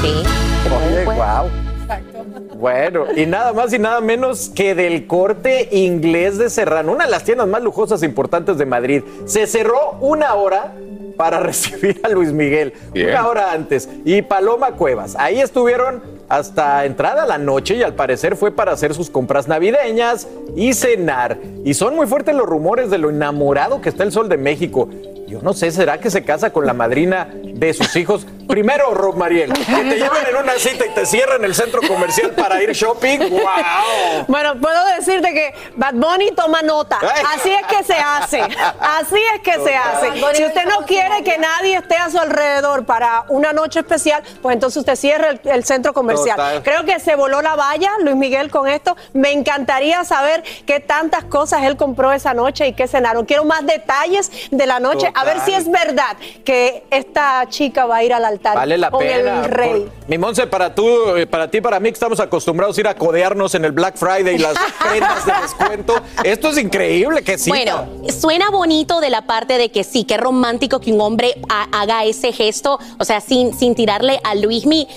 sí. 0.00 0.22
Oye, 0.86 1.04
wow. 1.04 1.61
Bueno, 2.54 3.06
y 3.16 3.26
nada 3.26 3.52
más 3.52 3.72
y 3.72 3.78
nada 3.78 4.00
menos 4.00 4.50
que 4.54 4.74
del 4.74 5.06
corte 5.06 5.68
inglés 5.72 6.38
de 6.38 6.50
Serrano, 6.50 6.92
una 6.92 7.04
de 7.04 7.10
las 7.10 7.24
tiendas 7.24 7.48
más 7.48 7.62
lujosas 7.62 8.02
e 8.02 8.06
importantes 8.06 8.58
de 8.58 8.66
Madrid. 8.66 9.02
Se 9.26 9.46
cerró 9.46 9.92
una 10.00 10.34
hora 10.34 10.74
para 11.16 11.40
recibir 11.40 12.00
a 12.02 12.08
Luis 12.08 12.32
Miguel, 12.32 12.72
Bien. 12.92 13.10
una 13.10 13.28
hora 13.28 13.52
antes. 13.52 13.88
Y 14.04 14.22
Paloma 14.22 14.72
Cuevas, 14.72 15.16
ahí 15.18 15.40
estuvieron 15.40 16.02
hasta 16.28 16.84
entrada 16.86 17.26
la 17.26 17.36
noche 17.38 17.76
y 17.76 17.82
al 17.82 17.94
parecer 17.94 18.36
fue 18.36 18.50
para 18.52 18.72
hacer 18.72 18.94
sus 18.94 19.10
compras 19.10 19.48
navideñas 19.48 20.28
y 20.56 20.72
cenar. 20.72 21.38
Y 21.64 21.74
son 21.74 21.94
muy 21.94 22.06
fuertes 22.06 22.34
los 22.34 22.46
rumores 22.46 22.90
de 22.90 22.98
lo 22.98 23.10
enamorado 23.10 23.80
que 23.80 23.88
está 23.88 24.04
el 24.04 24.12
Sol 24.12 24.28
de 24.28 24.38
México. 24.38 24.88
Yo 25.26 25.40
no 25.42 25.52
sé, 25.52 25.70
¿será 25.70 25.98
que 25.98 26.10
se 26.10 26.24
casa 26.24 26.50
con 26.52 26.66
la 26.66 26.74
madrina 26.74 27.28
de 27.42 27.72
sus 27.72 27.96
hijos? 27.96 28.26
Primero, 28.46 28.92
Rob 28.92 29.16
Mariel, 29.16 29.52
que 29.52 29.64
te 29.64 29.84
lleven 29.96 30.26
en 30.28 30.36
una 30.36 30.54
cita 30.58 30.84
y 30.86 30.90
te 30.90 31.06
cierren 31.06 31.44
el 31.44 31.54
centro 31.54 31.80
comercial 31.86 32.32
para 32.32 32.62
ir 32.62 32.72
shopping. 32.72 33.18
¡Wow! 33.30 34.24
Bueno, 34.28 34.60
puedo 34.60 34.84
decirte 34.98 35.32
que 35.32 35.54
Bad 35.76 35.94
Bunny 35.94 36.32
toma 36.32 36.60
nota. 36.62 36.98
Así 37.34 37.50
es 37.50 37.66
que 37.66 37.82
se 37.82 37.94
hace. 37.94 38.40
Así 38.40 39.20
es 39.34 39.40
que 39.42 39.54
se 39.64 39.74
hace. 39.74 40.12
Si 40.34 40.44
usted 40.44 40.64
no 40.66 40.84
quiere 40.86 41.24
que 41.24 41.38
nadie 41.38 41.76
esté 41.76 41.96
a 41.96 42.10
su 42.10 42.18
alrededor 42.18 42.84
para 42.84 43.24
una 43.28 43.52
noche 43.52 43.80
especial, 43.80 44.22
pues 44.42 44.54
entonces 44.54 44.78
usted 44.78 44.96
cierra 44.96 45.30
el, 45.30 45.40
el 45.44 45.64
centro 45.64 45.94
comercial. 45.94 46.36
Total. 46.36 46.62
Creo 46.62 46.84
que 46.84 47.00
se 47.00 47.14
voló 47.16 47.40
la 47.40 47.56
valla, 47.56 47.90
Luis 48.00 48.16
Miguel, 48.16 48.50
con 48.50 48.68
esto. 48.68 48.96
Me 49.14 49.32
encantaría 49.32 50.04
saber 50.04 50.42
qué 50.66 50.80
tantas 50.80 51.24
cosas 51.24 51.62
él 51.62 51.76
compró 51.76 52.12
esa 52.12 52.34
noche 52.34 52.66
y 52.66 52.74
qué 52.74 52.86
cenaron. 52.86 53.24
Quiero 53.24 53.44
más 53.44 53.64
detalles 53.64 54.30
de 54.50 54.66
la 54.66 54.78
noche, 54.78 55.10
a 55.14 55.24
ver 55.24 55.40
si 55.40 55.54
es 55.54 55.70
verdad 55.70 56.16
que 56.44 56.84
esta 56.90 57.46
chica 57.48 57.86
va 57.86 57.96
a 57.96 58.04
ir 58.04 58.12
al 58.12 58.24
altar 58.24 58.41
Vale 58.42 58.76
la 58.78 58.90
con 58.90 59.00
pena. 59.00 59.44
el 59.44 59.50
rey. 59.50 59.70
Por- 59.84 60.08
Mi 60.08 60.18
Monse, 60.18 60.46
para 60.46 60.74
tú, 60.74 61.16
eh, 61.16 61.26
para 61.26 61.50
ti, 61.50 61.60
para 61.60 61.78
mí, 61.80 61.88
que 61.90 61.94
estamos 61.94 62.18
acostumbrados 62.20 62.76
a 62.76 62.80
ir 62.80 62.88
a 62.88 62.94
codearnos 62.94 63.54
en 63.54 63.64
el 63.64 63.72
Black 63.72 63.96
Friday 63.96 64.34
y 64.34 64.38
las 64.38 64.54
prendas 64.88 65.24
de 65.24 65.32
descuento. 65.42 65.94
Esto 66.24 66.48
es 66.50 66.58
increíble 66.58 67.22
que 67.22 67.38
sí. 67.38 67.50
Bueno, 67.50 67.86
suena 68.10 68.50
bonito 68.50 69.00
de 69.00 69.10
la 69.10 69.22
parte 69.26 69.58
de 69.58 69.70
que 69.70 69.84
sí, 69.84 70.04
qué 70.04 70.16
romántico 70.16 70.80
que 70.80 70.92
un 70.92 71.00
hombre 71.00 71.34
ha- 71.48 71.68
haga 71.80 72.04
ese 72.04 72.32
gesto, 72.32 72.78
o 72.98 73.04
sea, 73.04 73.20
sin, 73.20 73.54
sin 73.56 73.74
tirarle 73.74 74.20
a 74.24 74.34
Luismi. 74.34 74.88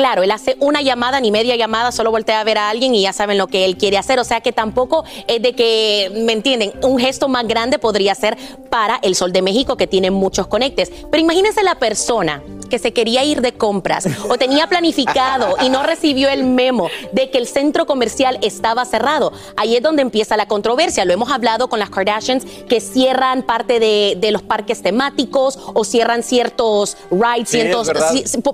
Claro, 0.00 0.22
él 0.22 0.30
hace 0.30 0.56
una 0.60 0.80
llamada, 0.80 1.20
ni 1.20 1.30
media 1.30 1.56
llamada, 1.56 1.92
solo 1.92 2.10
voltea 2.10 2.40
a 2.40 2.44
ver 2.44 2.56
a 2.56 2.70
alguien 2.70 2.94
y 2.94 3.02
ya 3.02 3.12
saben 3.12 3.36
lo 3.36 3.48
que 3.48 3.66
él 3.66 3.76
quiere 3.76 3.98
hacer. 3.98 4.18
O 4.18 4.24
sea 4.24 4.40
que 4.40 4.50
tampoco 4.50 5.04
es 5.26 5.42
de 5.42 5.54
que, 5.54 6.10
¿me 6.24 6.32
entienden? 6.32 6.72
Un 6.82 6.98
gesto 6.98 7.28
más 7.28 7.46
grande 7.46 7.78
podría 7.78 8.14
ser 8.14 8.38
para 8.70 8.98
el 9.02 9.14
Sol 9.14 9.30
de 9.30 9.42
México, 9.42 9.76
que 9.76 9.86
tiene 9.86 10.10
muchos 10.10 10.46
conectes. 10.46 10.90
Pero 11.10 11.22
imagínense 11.22 11.62
la 11.62 11.74
persona 11.74 12.42
que 12.70 12.78
se 12.78 12.94
quería 12.94 13.24
ir 13.24 13.42
de 13.42 13.52
compras 13.52 14.08
o 14.30 14.38
tenía 14.38 14.68
planificado 14.68 15.56
y 15.60 15.68
no 15.68 15.82
recibió 15.82 16.30
el 16.30 16.44
memo 16.44 16.88
de 17.12 17.28
que 17.28 17.36
el 17.36 17.46
centro 17.46 17.84
comercial 17.84 18.38
estaba 18.40 18.86
cerrado, 18.86 19.32
ahí 19.56 19.76
es 19.76 19.82
donde 19.82 20.00
empieza 20.00 20.36
la 20.38 20.46
controversia. 20.46 21.04
Lo 21.04 21.12
hemos 21.12 21.30
hablado 21.30 21.68
con 21.68 21.80
las 21.80 21.90
Kardashians 21.90 22.44
que 22.68 22.80
cierran 22.80 23.42
parte 23.42 23.80
de, 23.80 24.16
de 24.18 24.30
los 24.30 24.42
parques 24.42 24.80
temáticos 24.80 25.58
o 25.74 25.84
cierran 25.84 26.22
ciertos 26.22 26.96
rides, 27.10 27.48
Sí, 27.50 27.60
ciertos, 27.60 27.90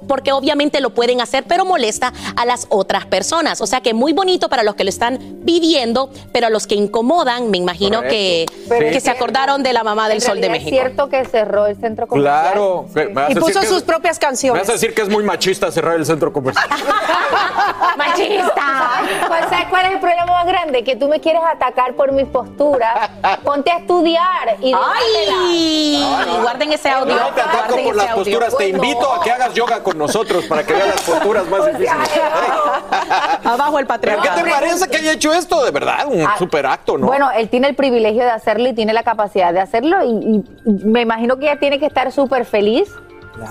porque 0.08 0.32
obviamente 0.32 0.80
lo 0.80 0.90
pueden 0.90 1.20
hacer, 1.20 1.35
pero 1.44 1.64
molesta 1.64 2.12
a 2.36 2.44
las 2.46 2.66
otras 2.70 3.06
personas. 3.06 3.60
O 3.60 3.66
sea 3.66 3.80
que 3.80 3.94
muy 3.94 4.12
bonito 4.12 4.48
para 4.48 4.62
los 4.62 4.74
que 4.74 4.84
lo 4.84 4.90
están 4.90 5.18
viviendo, 5.20 6.10
pero 6.32 6.46
a 6.46 6.50
los 6.50 6.66
que 6.66 6.74
incomodan, 6.74 7.50
me 7.50 7.58
imagino 7.58 8.02
que, 8.02 8.46
que 8.68 9.00
se 9.00 9.10
acordaron 9.10 9.62
de 9.62 9.72
la 9.72 9.82
mamá 9.84 10.08
del 10.08 10.16
En 10.18 10.20
Sol 10.22 10.40
de 10.40 10.48
México. 10.50 10.70
Es 10.74 10.80
cierto 10.82 11.08
que 11.08 11.24
cerró 11.24 11.66
el 11.66 11.76
centro 11.76 12.06
comercial. 12.06 12.52
Claro. 12.52 12.86
¿Me 12.94 13.26
Y 13.32 13.34
puso 13.34 13.62
sus 13.62 13.82
propias 13.82 14.16
¿Me 14.16 14.20
canciones. 14.20 14.62
vas 14.62 14.68
a 14.70 14.72
decir 14.72 14.94
que 14.94 15.02
es 15.02 15.08
muy 15.08 15.22
machista 15.24 15.70
cerrar 15.70 15.96
el 15.96 16.06
centro 16.06 16.32
comercial? 16.32 16.66
¡Machista! 17.96 19.02
¿Cuál, 19.26 19.42
¿Sabes 19.50 19.66
cuál 19.70 19.86
es 19.86 19.92
el 19.92 20.00
problema 20.00 20.26
más 20.26 20.46
grande? 20.46 20.84
Que 20.84 20.96
tú 20.96 21.08
me 21.08 21.20
quieres 21.20 21.42
atacar 21.52 21.94
por 21.94 22.12
mis 22.12 22.26
posturas. 22.26 23.10
Ponte 23.44 23.70
a 23.70 23.78
estudiar 23.78 24.56
y 24.62 24.72
¡Ay! 24.72 25.96
debátela. 26.06 26.40
Guarden 26.42 26.72
ese 26.72 26.88
audio. 26.90 27.14
No 27.14 27.28
te 27.34 27.40
ataco 27.40 27.76
por 27.82 27.94
las 27.96 28.10
audio. 28.10 28.24
posturas. 28.24 28.56
Te 28.56 28.68
invito 28.68 29.12
a 29.12 29.22
que 29.22 29.30
hagas 29.30 29.54
yoga 29.54 29.82
con 29.82 29.98
nosotros 29.98 30.44
para 30.44 30.64
que 30.64 30.72
veas 30.72 30.88
las 30.88 31.00
posturas 31.02 31.25
más 31.34 31.66
difíciles. 31.78 32.10
Abajo 33.44 33.78
el 33.78 33.86
¿Pero 33.86 34.00
qué 34.00 34.08
patriarcado. 34.28 34.42
te 34.44 34.50
parece 34.50 34.88
que 34.88 34.96
haya 34.98 35.12
hecho 35.12 35.32
esto? 35.32 35.64
De 35.64 35.70
verdad, 35.70 36.06
un 36.06 36.20
Ah, 36.22 36.34
super 36.38 36.66
acto, 36.66 36.98
¿no? 36.98 37.06
Bueno, 37.06 37.30
él 37.36 37.48
tiene 37.48 37.68
el 37.68 37.74
privilegio 37.74 38.22
de 38.24 38.30
hacerlo 38.30 38.68
y 38.68 38.74
tiene 38.74 38.92
la 38.92 39.02
capacidad 39.02 39.52
de 39.52 39.60
hacerlo 39.60 40.04
y, 40.04 40.08
y 40.64 40.70
me 40.84 41.02
imagino 41.02 41.36
que 41.38 41.46
ella 41.50 41.58
tiene 41.58 41.78
que 41.78 41.86
estar 41.86 42.10
súper 42.12 42.44
feliz. 42.44 42.88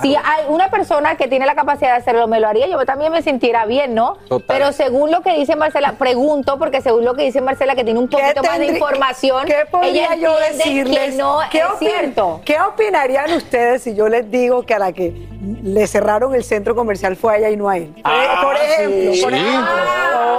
Si 0.01 0.15
hay 0.15 0.45
una 0.49 0.69
persona 0.69 1.15
que 1.15 1.27
tiene 1.27 1.45
la 1.45 1.55
capacidad 1.55 1.91
de 1.91 1.97
hacerlo, 1.97 2.27
me 2.27 2.39
lo 2.39 2.47
haría, 2.47 2.67
yo 2.67 2.83
también 2.85 3.11
me 3.11 3.21
sintiera 3.21 3.65
bien, 3.65 3.93
¿no? 3.95 4.17
Total. 4.27 4.45
Pero 4.47 4.71
según 4.73 5.11
lo 5.11 5.21
que 5.21 5.33
dice 5.37 5.55
Marcela, 5.55 5.93
pregunto, 5.93 6.57
porque 6.57 6.81
según 6.81 7.05
lo 7.05 7.13
que 7.13 7.23
dice 7.23 7.41
Marcela, 7.41 7.75
que 7.75 7.83
tiene 7.83 7.99
un 7.99 8.07
poquito 8.09 8.43
más 8.43 8.57
de 8.59 8.65
información, 8.67 9.45
¿Qué 9.45 9.65
podría 9.69 10.13
ella 10.13 10.15
yo 10.15 10.35
decirles? 10.39 11.11
que 11.11 11.17
no 11.17 11.39
¿Qué 11.51 11.59
es 11.59 11.65
opin- 11.65 11.77
cierto. 11.79 12.41
¿Qué 12.45 12.59
opinarían 12.59 13.31
ustedes 13.33 13.83
si 13.83 13.95
yo 13.95 14.07
les 14.09 14.29
digo 14.29 14.63
que 14.65 14.73
a 14.73 14.79
la 14.79 14.91
que 14.91 15.27
le 15.63 15.87
cerraron 15.87 16.33
el 16.35 16.43
centro 16.43 16.75
comercial 16.75 17.15
fue 17.15 17.33
a 17.33 17.37
ella 17.37 17.49
y 17.49 17.57
no 17.57 17.69
a 17.69 17.77
él? 17.77 17.93
Por- 18.01 18.11
Ah, 18.11 18.39
por 18.43 18.55
ejemplo, 18.55 19.13
sí. 19.13 19.21
por 19.21 19.31
Sí. 19.33 19.37
ejemplo. 19.39 19.71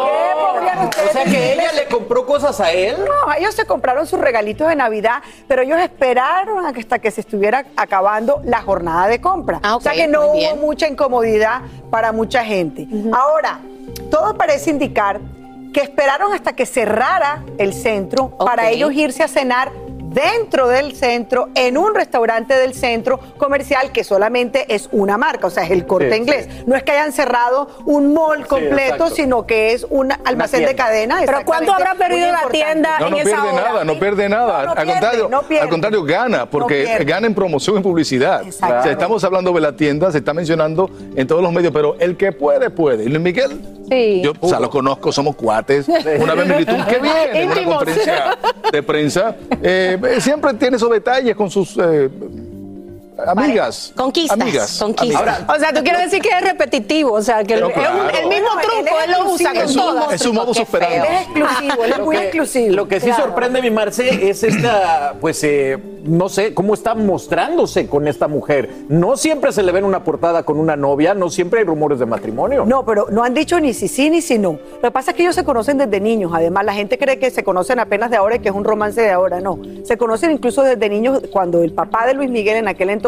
¿Qué 0.06 0.54
podrían 0.54 0.78
ustedes 0.86 1.08
O 1.10 1.12
sea, 1.12 1.24
que 1.24 1.52
ella 1.54 1.72
le 1.72 1.86
compró 1.86 2.26
cosas 2.26 2.60
a 2.60 2.72
él. 2.72 2.96
No, 2.98 3.32
ellos 3.34 3.54
se 3.54 3.64
compraron 3.64 4.06
sus 4.06 4.20
regalitos 4.20 4.68
de 4.68 4.76
Navidad, 4.76 5.22
pero 5.48 5.62
ellos 5.62 5.78
esperaron 5.80 6.64
hasta 6.66 6.98
que 6.98 7.10
se 7.10 7.20
estuviera 7.20 7.64
acabando 7.76 8.40
la 8.44 8.60
jornada 8.62 9.06
de 9.08 9.20
compra. 9.20 9.35
Ah, 9.62 9.76
o 9.76 9.80
sea 9.80 9.92
que 9.92 10.06
no 10.06 10.26
hubo 10.26 10.34
bien. 10.34 10.60
mucha 10.60 10.88
incomodidad 10.88 11.62
para 11.90 12.12
mucha 12.12 12.44
gente. 12.44 12.86
Ahora, 13.12 13.60
todo 14.10 14.36
parece 14.36 14.70
indicar 14.70 15.20
que 15.72 15.80
esperaron 15.80 16.32
hasta 16.32 16.54
que 16.54 16.64
cerrara 16.64 17.44
el 17.58 17.74
centro 17.74 18.30
para 18.30 18.70
ellos 18.70 18.92
irse 18.92 19.22
a 19.22 19.28
cenar 19.28 19.70
dentro 20.16 20.66
del 20.68 20.96
centro, 20.96 21.50
en 21.54 21.76
un 21.76 21.94
restaurante 21.94 22.54
del 22.54 22.73
centro 22.73 23.20
comercial 23.37 23.92
que 23.92 24.02
solamente 24.02 24.75
es 24.75 24.88
una 24.90 25.18
marca, 25.18 25.46
o 25.49 25.50
sea, 25.50 25.64
es 25.64 25.70
el 25.70 25.87
corte 25.87 26.11
Sí, 26.11 26.16
inglés. 26.16 26.49
No 26.66 26.75
es 26.75 26.82
que 26.82 26.92
hayan 26.92 27.12
cerrado 27.12 27.68
un 27.85 28.14
mall 28.14 28.46
completo, 28.46 29.11
sino 29.11 29.46
que 29.46 29.73
es 29.73 29.87
un 29.90 30.12
almacén 30.25 30.64
de 30.64 30.75
cadena. 30.75 31.18
Pero 31.25 31.40
¿cuánto 31.44 31.73
habrá 31.75 31.94
perdido 31.94 32.32
la 32.32 32.49
tienda 32.50 32.99
No, 32.99 33.11
no 33.11 33.16
en 33.18 33.26
esa 33.26 33.42
pierde 33.42 33.49
hora? 33.58 33.68
nada, 33.68 33.85
no 33.85 33.99
pierde 33.99 34.28
nada. 34.28 34.58
No, 34.58 34.64
no 34.64 34.70
al, 34.70 34.87
pierde, 34.87 34.92
contrario, 34.92 35.30
al 35.61 35.68
contrario, 35.68 36.04
gana, 36.04 36.46
porque 36.50 37.04
gana 37.04 37.26
en 37.26 37.35
promoción 37.35 37.78
y 37.78 37.80
publicidad. 37.82 38.42
Exacto. 38.42 38.78
O 38.78 38.82
sea, 38.85 38.92
estamos 38.92 39.23
hablando 39.25 39.52
de 39.52 39.61
la 39.61 39.76
tienda, 39.76 40.11
se 40.11 40.18
está 40.18 40.32
mencionando 40.32 40.88
en 41.14 41.26
todos 41.26 41.42
los 41.42 41.52
medios, 41.52 41.73
pero 41.75 41.96
el 42.00 42.16
que 42.16 42.32
puede, 42.32 42.70
puede. 42.70 43.04
Y 43.04 43.08
Luis 43.08 43.20
Miguel, 43.20 43.75
Sí. 43.88 44.20
yo 44.22 44.32
o 44.40 44.48
sea, 44.48 44.60
lo 44.60 44.70
conozco, 44.70 45.12
somos 45.12 45.36
cuates. 45.36 45.86
Una 46.20 46.34
vez 46.34 46.46
me 46.46 46.54
gritó, 46.56 46.76
qué 46.88 46.98
bien, 46.98 47.14
en 47.32 47.50
una 47.50 47.64
conferencia 47.64 48.38
de 48.72 48.82
prensa. 48.82 49.36
Eh, 49.62 50.18
siempre 50.20 50.52
tiene 50.54 50.76
esos 50.76 50.90
detalles 50.90 51.34
con 51.34 51.50
sus 51.50 51.76
eh, 51.78 52.08
amigas. 53.26 53.92
Conquistas, 53.96 54.40
Amigas. 54.40 54.78
conquistas. 54.78 55.20
amigas. 55.22 55.56
O 55.56 55.58
sea, 55.58 55.72
tú 55.72 55.82
quieres 55.82 56.02
decir 56.02 56.20
que 56.22 56.28
es 56.28 56.40
repetitivo, 56.42 57.12
o 57.12 57.22
sea, 57.22 57.42
que 57.44 57.54
el, 57.54 57.64
un- 57.64 57.72
claro. 57.72 58.08
el 58.10 58.28
mismo 58.28 58.48
él 58.54 58.60
truco, 58.62 58.98
es 58.98 59.04
él 59.04 59.10
lo 59.12 59.32
usa 59.32 59.50
con 59.50 59.56
exclusivo. 59.62 59.84
todas. 59.92 60.12
Es 60.12 60.20
su 60.22 60.32
modus 60.32 60.58
operandi. 60.60 60.96
Él 60.96 61.02
es 61.04 61.20
exclusivo, 61.22 61.84
él 61.84 61.92
es 61.92 61.98
muy 62.00 62.16
exclusivo. 62.16 62.74
Lo 62.76 62.88
que 62.88 63.00
sí 63.00 63.06
Claro. 63.06 63.24
sorprende, 63.24 63.62
mi 63.62 63.70
Marce, 63.70 64.28
es 64.28 64.42
esta, 64.42 65.14
pues, 65.20 65.42
eh, 65.44 65.78
no 66.04 66.28
sé, 66.28 66.54
cómo 66.54 66.74
está 66.74 66.94
mostrándose 66.94 67.88
con 67.88 68.06
esta 68.06 68.28
mujer. 68.28 68.70
No 68.88 69.16
siempre 69.16 69.50
se 69.52 69.62
le 69.62 69.72
ve 69.72 69.78
en 69.80 69.84
una 69.86 70.04
portada 70.04 70.42
con 70.44 70.58
una 70.58 70.76
novia, 70.76 71.14
no 71.14 71.30
siempre 71.30 71.60
hay 71.60 71.66
rumores 71.66 71.98
de 71.98 72.06
matrimonio. 72.06 72.64
No, 72.66 72.84
pero 72.84 73.06
no 73.10 73.24
han 73.24 73.34
dicho 73.34 73.58
ni 73.60 73.72
si 73.74 73.88
sí 73.88 74.10
ni 74.10 74.20
si 74.20 74.38
no. 74.38 74.52
Lo 74.52 74.80
que 74.82 74.90
pasa 74.90 75.10
es 75.10 75.16
que 75.16 75.22
ellos 75.22 75.34
se 75.34 75.44
conocen 75.44 75.78
desde 75.78 76.00
niños. 76.00 76.32
Además, 76.34 76.64
la 76.64 76.74
gente 76.74 76.98
cree 76.98 77.18
que 77.18 77.30
se 77.30 77.42
conocen 77.42 77.78
apenas 77.80 78.10
de 78.10 78.16
ahora 78.18 78.36
y 78.36 78.38
que 78.40 78.48
es 78.50 78.54
un 78.54 78.64
romance 78.64 79.00
de 79.00 79.10
ahora. 79.10 79.40
No. 79.40 79.58
Se 79.84 79.96
conocen 79.96 80.30
incluso 80.32 80.62
desde 80.62 80.88
niños 80.88 81.22
cuando 81.32 81.62
el 81.62 81.72
papá 81.72 82.06
de 82.06 82.14
Luis 82.14 82.30
Miguel, 82.30 82.56
en 82.58 82.68
aquel 82.68 82.90
entonces, 82.90 83.05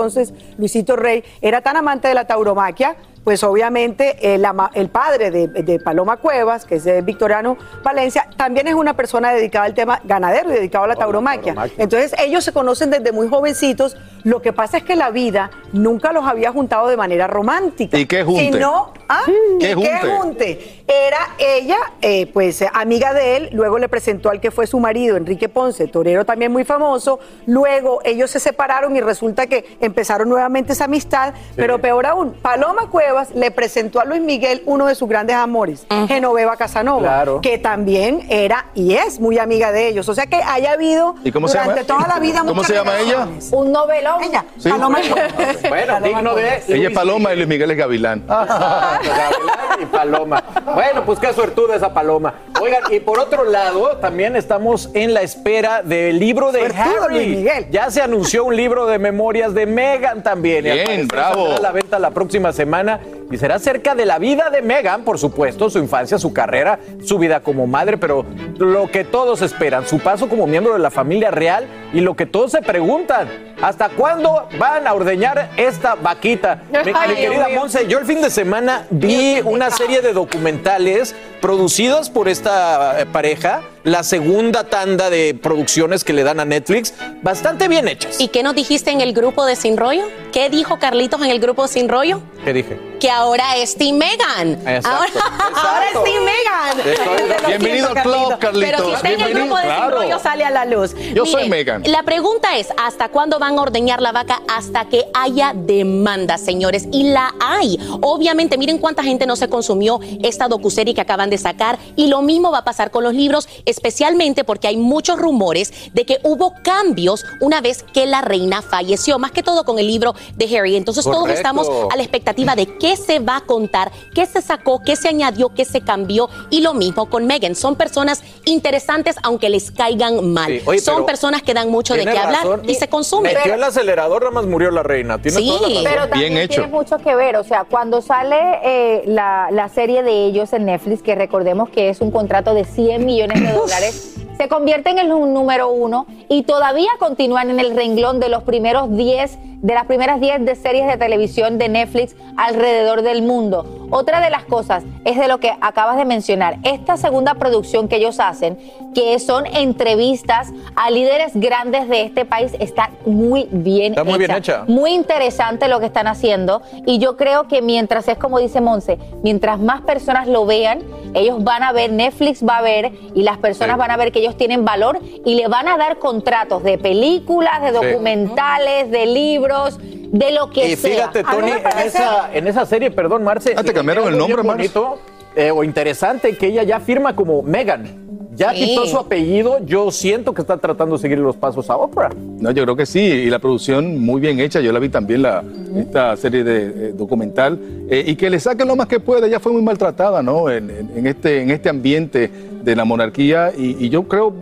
Luisito 0.57 0.97
Rey, 0.97 1.23
era 1.41 1.61
tan 1.61 1.77
amante 1.77 2.09
de 2.09 2.15
la 2.15 2.27
tauromaquia. 2.27 2.97
Pues 3.25 3.43
obviamente 3.45 4.35
el, 4.35 4.45
ama- 4.45 4.71
el 4.75 4.89
padre 4.89 5.31
de, 5.31 5.49
de 5.49 5.79
Paloma 5.81 6.17
Cuevas, 6.17 6.65
que 6.65 6.77
es 6.77 6.87
eh, 6.87 7.03
Victoriano 7.03 7.59
Valencia, 7.83 8.27
también 8.37 8.67
es 8.69 8.75
una 8.75 8.95
persona 8.95 9.33
dedicada 9.33 9.67
al 9.67 9.75
tema 9.75 10.01
ganadero 10.05 10.51
y 10.51 10.55
dedicado 10.55 10.85
a 10.85 10.89
la 10.89 10.97
tauromaquia. 10.97 11.55
Entonces 11.77 12.15
ellos 12.19 12.43
se 12.45 12.53
conocen 12.53 12.91
desde 12.91 13.13
muy 13.13 13.29
jovencitos. 13.29 13.97
Lo 14.25 14.41
que 14.41 14.53
pasa 14.53 14.79
es 14.79 14.85
que 14.85 14.97
la 14.97 15.11
vida 15.11 15.51
nunca 15.73 16.13
los 16.13 16.25
había 16.25 16.53
juntado 16.53 16.89
de 16.89 16.97
manera 16.97 17.27
romántica. 17.27 17.99
¿Y 17.99 18.07
qué 18.07 18.25
junte? 18.25 18.53
Sino, 18.53 18.93
¿ah? 19.09 19.23
¿Qué 19.61 19.71
¿Y 19.71 19.75
junte? 19.75 19.91
qué 19.91 20.09
junte? 20.09 20.85
Era 20.89 21.19
ella, 21.39 21.77
eh, 22.01 22.27
pues 22.33 22.63
eh, 22.63 22.71
amiga 22.73 23.13
de 23.13 23.37
él, 23.37 23.49
luego 23.53 23.79
le 23.79 23.89
presentó 23.89 24.31
al 24.31 24.41
que 24.41 24.51
fue 24.51 24.67
su 24.67 24.81
marido, 24.81 25.17
Enrique 25.17 25.49
Ponce, 25.49 25.87
torero 25.87 26.25
también 26.25 26.51
muy 26.51 26.65
famoso. 26.65 27.21
Luego 27.47 28.01
ellos 28.05 28.31
se 28.31 28.41
separaron 28.41 28.97
y 28.97 29.01
resulta 29.01 29.47
que 29.47 29.77
empezaron 29.81 30.29
nuevamente 30.29 30.73
esa 30.73 30.85
amistad, 30.85 31.35
pero 31.57 31.79
peor 31.79 32.07
aún, 32.07 32.33
Paloma 32.33 32.89
Cuevas 32.91 33.08
le 33.35 33.51
presentó 33.51 34.01
a 34.01 34.05
Luis 34.05 34.21
Miguel 34.21 34.63
uno 34.67 34.87
de 34.87 34.95
sus 34.95 35.09
grandes 35.09 35.37
amores, 35.37 35.87
Genoveva 36.09 36.57
Casanova, 36.57 37.01
Claro. 37.01 37.41
que 37.41 37.59
también 37.59 38.27
era 38.29 38.67
y 38.75 38.95
es 38.95 39.21
muy 39.21 39.39
amiga 39.39 39.73
de 39.73 39.89
ellos. 39.89 40.09
O 40.09 40.15
sea 40.15 40.27
que 40.27 40.37
haya 40.37 40.73
habido 40.73 41.15
¿Y 41.25 41.33
cómo 41.33 41.49
se 41.49 41.59
durante 41.59 41.85
llama? 41.85 42.03
toda 42.05 42.15
la 42.15 42.21
vida 42.21 42.43
¿Cómo 42.47 42.65
se 42.65 42.75
llama 42.75 42.99
ella? 42.99 43.29
Un 43.53 43.73
novelón. 43.73 44.23
Ella, 44.25 44.45
Sí. 44.59 44.69
Paloma 44.71 44.99
Bueno, 45.69 46.01
digno 46.01 46.35
de. 46.35 46.63
Ella 46.69 46.89
es 46.89 46.95
Paloma 46.95 47.33
y 47.33 47.37
Luis 47.37 47.49
Miguel 47.49 47.71
es 47.71 47.77
Gavilán. 47.77 48.25
Gavilán 48.29 49.83
y 49.83 49.87
Paloma. 49.87 50.43
Bueno, 50.75 51.05
pues 51.05 51.19
qué 51.19 51.33
suertuda 51.33 51.77
esa 51.77 51.93
Paloma. 51.93 52.35
Oigan, 52.61 52.83
y 52.91 53.01
por 53.01 53.19
otro 53.19 53.45
lado, 53.45 53.97
también 53.99 54.37
estamos 54.37 54.91
en 54.95 55.15
la 55.15 55.23
espera 55.23 55.83
del 55.83 56.19
libro 56.19 56.53
de 56.53 56.61
Suertudo, 56.61 57.05
Harry. 57.05 57.15
Luis 57.15 57.37
Miguel. 57.39 57.67
Ya 57.71 57.91
se 57.91 58.03
anunció 58.03 58.45
un 58.45 58.57
libro 58.57 58.87
de 58.87 58.99
memorias 58.99 59.55
de 59.55 59.67
Meghan 59.67 60.23
también. 60.23 60.65
Bien, 60.65 61.07
bravo. 61.09 61.55
a 61.57 61.61
la 61.61 61.73
venta 61.73 61.99
la 61.99 62.11
próxima 62.11 62.53
semana 62.53 62.98
y 63.31 63.37
será 63.37 63.57
acerca 63.57 63.95
de 63.95 64.07
la 64.07 64.19
vida 64.19 64.51
de 64.51 64.63
Meghan, 64.63 65.05
por 65.05 65.19
supuesto, 65.19 65.69
su 65.69 65.79
infancia, 65.79 66.19
su 66.19 66.33
carrera, 66.33 66.79
su 67.05 67.19
vida 67.19 67.41
como 67.41 67.67
madre, 67.67 67.99
pero 67.99 68.25
lo 68.59 68.91
que 68.91 69.05
todos 69.05 69.43
esperan, 69.43 69.87
su 69.87 69.99
paso 69.99 70.29
como 70.29 70.47
miembro 70.47 70.73
de 70.73 70.79
la 70.79 70.91
familia 70.91 71.31
real 71.31 71.67
y 71.93 72.01
lo 72.01 72.17
que 72.17 72.27
todos 72.27 72.53
se 72.53 72.63
preguntan, 72.63 73.29
¿hasta 73.61 73.91
cuándo 73.91 74.49
van 74.59 74.87
a 74.87 74.95
ordeñar 74.95 75.51
esta 75.57 75.95
vaquita? 75.95 76.63
Mi, 76.71 76.93
Ay, 76.95 77.17
querida. 77.17 77.49
Monse, 77.55 77.87
yo 77.87 77.99
el 77.99 78.07
fin 78.07 78.23
de 78.23 78.31
semana 78.31 78.87
vi 78.91 79.41
una 79.45 79.71
serie 79.71 80.01
de 80.01 80.13
documentales 80.13 81.15
producidos 81.43 82.09
por 82.09 82.29
esta 82.29 83.01
eh, 83.01 83.07
pareja, 83.07 83.63
la 83.85 84.03
segunda 84.03 84.65
tanda 84.65 85.11
de 85.11 85.39
producciones 85.41 86.03
que 86.03 86.13
le 86.13 86.25
dan 86.25 86.41
a 86.41 86.45
Netflix, 86.45 86.95
bastante 87.23 87.69
bien 87.69 87.89
hechas. 87.89 88.21
¿Y 88.21 88.29
qué 88.29 88.43
nos 88.43 88.55
dijiste 88.55 88.91
en 88.91 89.01
el 89.01 89.13
grupo 89.13 89.45
de 89.45 89.55
Sin 89.55 89.77
Rollo? 89.77 90.05
¿Qué 90.33 90.49
dijo 90.51 90.79
Carlitos 90.79 91.21
en 91.23 91.31
el 91.31 91.41
grupo 91.41 91.69
Sin 91.69 91.89
Rollo? 91.89 92.21
¿Qué 92.45 92.53
dije? 92.53 92.88
Que 93.01 93.11
ahora 93.11 93.57
es 93.57 93.77
Team 93.77 93.97
Megan. 93.97 94.53
Exacto, 94.67 94.89
Ahora, 94.89 95.07
exacto. 95.09 95.69
ahora 95.69 95.87
es 95.87 96.05
Team 96.05 96.25
Megan. 96.25 96.81
Estoy- 96.81 97.47
Bienvenido 97.47 97.89
al 97.89 98.03
club, 98.03 98.39
Carlito. 98.41 98.67
Pero 98.67 98.79
si 98.79 98.91
Carlitos. 98.91 98.95
está 98.95 99.09
en 99.11 99.21
el 99.21 99.35
grupo 99.35 99.57
de 99.57 99.63
claro. 99.63 99.97
Rollo 99.99 100.19
sale 100.19 100.45
a 100.45 100.51
la 100.51 100.65
luz. 100.65 100.95
Yo 101.15 101.25
soy 101.25 101.49
Megan. 101.49 101.83
La 101.87 102.03
pregunta 102.03 102.57
es, 102.57 102.69
¿hasta 102.77 103.09
cuándo 103.11 103.39
van 103.39 103.57
a 103.59 103.63
ordeñar 103.63 104.03
la 104.03 104.11
vaca? 104.13 104.43
Hasta 104.49 104.87
que 104.89 105.07
haya 105.15 105.53
demanda, 105.55 106.39
señores. 106.39 106.89
Y 106.93 107.05
la 107.05 107.33
hay. 107.41 107.79
Obviamente, 108.01 108.59
miren 108.59 108.79
cuánta 108.79 109.03
gente 109.05 109.27
no 109.27 109.37
se 109.37 109.49
consumió 109.49 110.01
esta 110.23 110.49
docuserie 110.49 110.93
que 110.95 111.01
acaban 111.01 111.31
de 111.31 111.39
sacar. 111.39 111.79
Y 111.95 112.09
lo 112.09 112.21
mismo 112.23 112.51
va 112.51 112.59
a 112.59 112.65
pasar 112.65 112.91
con 112.91 113.05
los 113.05 113.15
libros, 113.15 113.49
especialmente 113.65 114.43
porque 114.45 114.67
hay 114.69 114.77
muchos 114.77 115.19
rumores 115.19 115.73
de 115.93 116.05
que 116.05 116.19
hubo 116.25 116.53
cambios 116.65 117.25
una 117.41 117.61
vez 117.61 117.85
que 117.95 118.07
la 118.07 118.23
reina 118.23 118.61
falleció. 118.61 119.19
Más 119.21 119.31
que 119.31 119.43
todo 119.45 119.65
con 119.65 119.79
el 119.79 119.87
libro 119.87 120.15
de 120.35 120.59
Harry. 120.59 120.75
Entonces 120.77 121.05
todos 121.05 121.29
estamos 121.31 121.69
a 121.69 121.97
la 121.97 122.03
expectativa 122.03 122.09
expectativa 122.19 122.57
de 122.57 122.67
qué 122.79 122.88
se 122.97 123.19
va 123.19 123.37
a 123.37 123.41
contar, 123.43 123.91
qué 124.15 124.27
se 124.27 124.41
sacó, 124.43 124.83
qué 124.83 124.97
se 124.97 125.09
añadió, 125.09 125.49
qué 125.55 125.65
se 125.65 125.81
cambió. 125.81 126.29
Y 126.51 126.61
lo 126.61 126.75
mismo 126.75 127.09
con 127.09 127.27
Megan. 127.27 127.55
Son 127.55 127.77
personas 127.77 128.23
interesantes 128.45 129.17
aunque 129.23 129.49
les 129.49 129.71
caigan 129.71 130.33
mal. 130.33 130.47
Sí, 130.47 130.63
oye, 130.67 130.79
Son 130.81 131.07
personas 131.07 131.43
que 131.43 131.55
dan 131.55 131.71
mucho 131.71 131.95
de 131.95 132.05
qué 132.05 132.11
hablar 132.19 132.45
razón. 132.45 132.63
y 132.69 132.75
se 132.75 132.89
consumen. 132.89 133.35
Metió 133.35 133.55
el 133.55 133.63
acelerador, 133.63 134.23
nada 134.23 134.33
más 134.33 134.47
murió 134.47 134.71
la 134.71 134.83
reina. 134.83 135.21
Tiene 135.21 135.39
Sí. 135.39 135.47
toda 135.49 135.61
la 135.61 135.69
razón. 135.69 135.85
Pero 135.85 136.09
también 136.09 136.49
tiene 136.49 136.67
mucho 136.67 136.99
que 136.99 137.15
ver, 137.15 137.37
o 137.37 137.45
sea, 137.45 137.65
cuando 137.65 138.01
sale 138.03 138.37
eh, 138.65 139.03
la, 139.07 139.49
la 139.51 139.69
serie 139.69 140.03
de 140.03 140.27
ellos 140.27 140.53
en 140.53 140.67
Netflix, 140.67 141.03
que 141.03 141.15
recordemos 141.15 141.69
que 141.71 141.89
es 141.91 142.01
un 142.01 142.11
contrato 142.11 142.55
de 142.55 142.65
100 142.65 143.05
millones 143.05 143.41
de 143.41 143.53
dólares, 143.53 144.15
se 144.39 144.49
convierten 144.49 144.99
en 144.99 145.13
un 145.13 145.35
número 145.35 145.69
uno 145.71 146.07
y 146.29 146.43
todavía 146.45 146.91
continúan 146.99 147.51
en 147.51 147.61
el 147.61 147.75
renglón 147.75 148.21
de 148.21 148.29
los 148.29 148.43
primeros 148.45 148.95
10, 148.97 149.39
de 149.63 149.75
las 149.75 149.87
primeras 149.87 150.21
10 150.21 150.45
de 150.45 150.55
series 150.55 150.87
de 150.87 150.97
televisión 150.97 151.59
de 151.59 151.69
Netflix 151.69 152.17
alrededor 152.37 153.03
del 153.03 153.23
mundo. 153.23 153.78
Otra 153.91 154.21
de 154.21 154.31
las 154.31 154.45
cosas 154.45 154.85
es 155.05 155.19
de 155.19 155.29
lo 155.29 155.39
que 155.39 155.51
acabas 155.61 155.97
de 155.97 156.05
mencionar, 156.05 156.59
esta 156.63 156.97
segunda 156.97 157.35
producción 157.35 157.89
que 157.89 157.97
ellos 157.97 158.21
hacen, 158.21 158.59
que 158.95 159.19
son 159.19 159.47
entrevistas 159.47 160.49
a 160.77 160.91
líderes 160.91 161.33
grandes 161.35 161.89
de 161.89 162.03
este 162.03 162.25
país, 162.25 162.53
está 162.61 162.91
muy 163.07 163.49
bien 163.51 163.93
Está 163.93 164.05
muy 164.05 164.19
bien 164.19 164.31
hecha. 164.33 164.65
muy 164.67 164.93
interesante 164.93 165.69
lo 165.69 165.81
que 165.81 165.87
están 165.87 166.07
haciendo 166.07 166.63
y 166.87 166.99
yo 166.99 167.17
creo 167.17 167.49
que 167.49 167.63
mientras 167.63 168.09
es 168.09 168.19
como 168.19 168.39
dice 168.39 168.61
Monse, 168.61 168.99
mientras 169.23 169.59
más 169.59 169.81
personas 169.83 170.29
lo 170.29 170.45
vean, 170.45 170.81
ellos 171.15 171.43
van 171.43 171.63
a 171.63 171.73
ver, 171.73 171.91
Netflix 171.93 172.45
va 172.47 172.59
a 172.59 172.63
ver 172.63 172.93
y 173.15 173.23
las 173.23 173.39
personas 173.39 173.77
van 173.79 173.91
a 173.91 173.97
ver 173.97 174.13
que 174.13 174.19
ellos 174.21 174.37
tienen 174.37 174.65
valor 174.65 174.99
y 175.25 175.35
le 175.35 175.49
van 175.49 175.69
a 175.69 175.77
dar 175.79 175.99
contratos 175.99 176.63
de 176.63 176.77
películas, 176.79 177.63
de 177.63 177.69
Sí. 177.79 177.87
documentales, 177.87 178.91
de 178.91 179.07
libros, 179.07 179.79
de 180.13 180.33
lo 180.33 180.51
que 180.51 180.73
Y 180.73 180.77
sea. 180.77 181.11
fíjate, 181.11 181.21
A 181.21 181.23
mí 181.35 181.41
Tony, 181.41 181.51
en 181.53 181.87
esa, 181.87 182.31
en 182.35 182.47
esa 182.47 182.67
serie, 182.67 182.91
perdón, 182.91 183.25
Marce. 183.25 183.55
Ah, 183.57 183.63
te 183.63 183.73
cambiaron 183.73 184.05
algo 184.07 184.15
el 184.15 184.19
nombre, 184.19 184.43
bonito 184.43 184.99
eh, 185.37 185.51
o 185.51 185.63
interesante 185.65 186.37
que 186.37 186.47
ella 186.49 186.63
ya 186.63 186.81
firma 186.81 187.15
como 187.15 187.43
Megan. 187.43 188.07
Ya 188.35 188.53
Sí. 188.55 188.67
quitó 188.69 188.87
su 188.87 188.97
apellido. 188.97 189.59
Yo 189.67 189.91
siento 189.91 190.33
que 190.33 190.43
está 190.43 190.57
tratando 190.59 190.95
de 190.97 191.03
seguir 191.03 191.19
los 191.19 191.35
pasos 191.35 191.69
a 191.71 191.77
Oprah. 191.77 192.11
No, 192.39 192.53
yo 192.53 192.63
creo 192.63 192.77
que 192.77 192.87
sí, 192.87 193.01
y 193.01 193.31
la 193.31 193.41
producción 193.41 193.99
muy 194.01 194.21
bien 194.21 194.39
hecha, 194.39 194.61
yo 194.61 194.71
la 194.71 194.79
vi 194.79 194.89
también, 194.89 195.23
la, 195.23 195.43
esta 195.77 196.17
serie 196.17 196.45
de 196.45 196.67
eh, 196.91 196.93
documental, 196.95 197.59
eh, 197.91 198.05
y 198.07 198.15
que 198.15 198.31
le 198.31 198.39
saquen 198.39 198.69
lo 198.69 198.77
más 198.77 198.87
que 198.87 199.01
pueda, 199.01 199.27
ella 199.27 199.41
fue 199.41 199.51
muy 199.51 199.63
maltratada, 199.63 200.23
¿no? 200.23 200.49
En, 200.51 200.71
en- 200.71 200.91
en 200.99 201.07
este, 201.09 201.43
en 201.43 201.51
este 201.51 201.69
ambiente 201.69 202.31
de 202.63 202.77
la 202.77 202.85
monarquía, 202.85 203.51
y, 203.59 203.85
y 203.85 203.89
yo 203.89 204.05
creo 204.07 204.33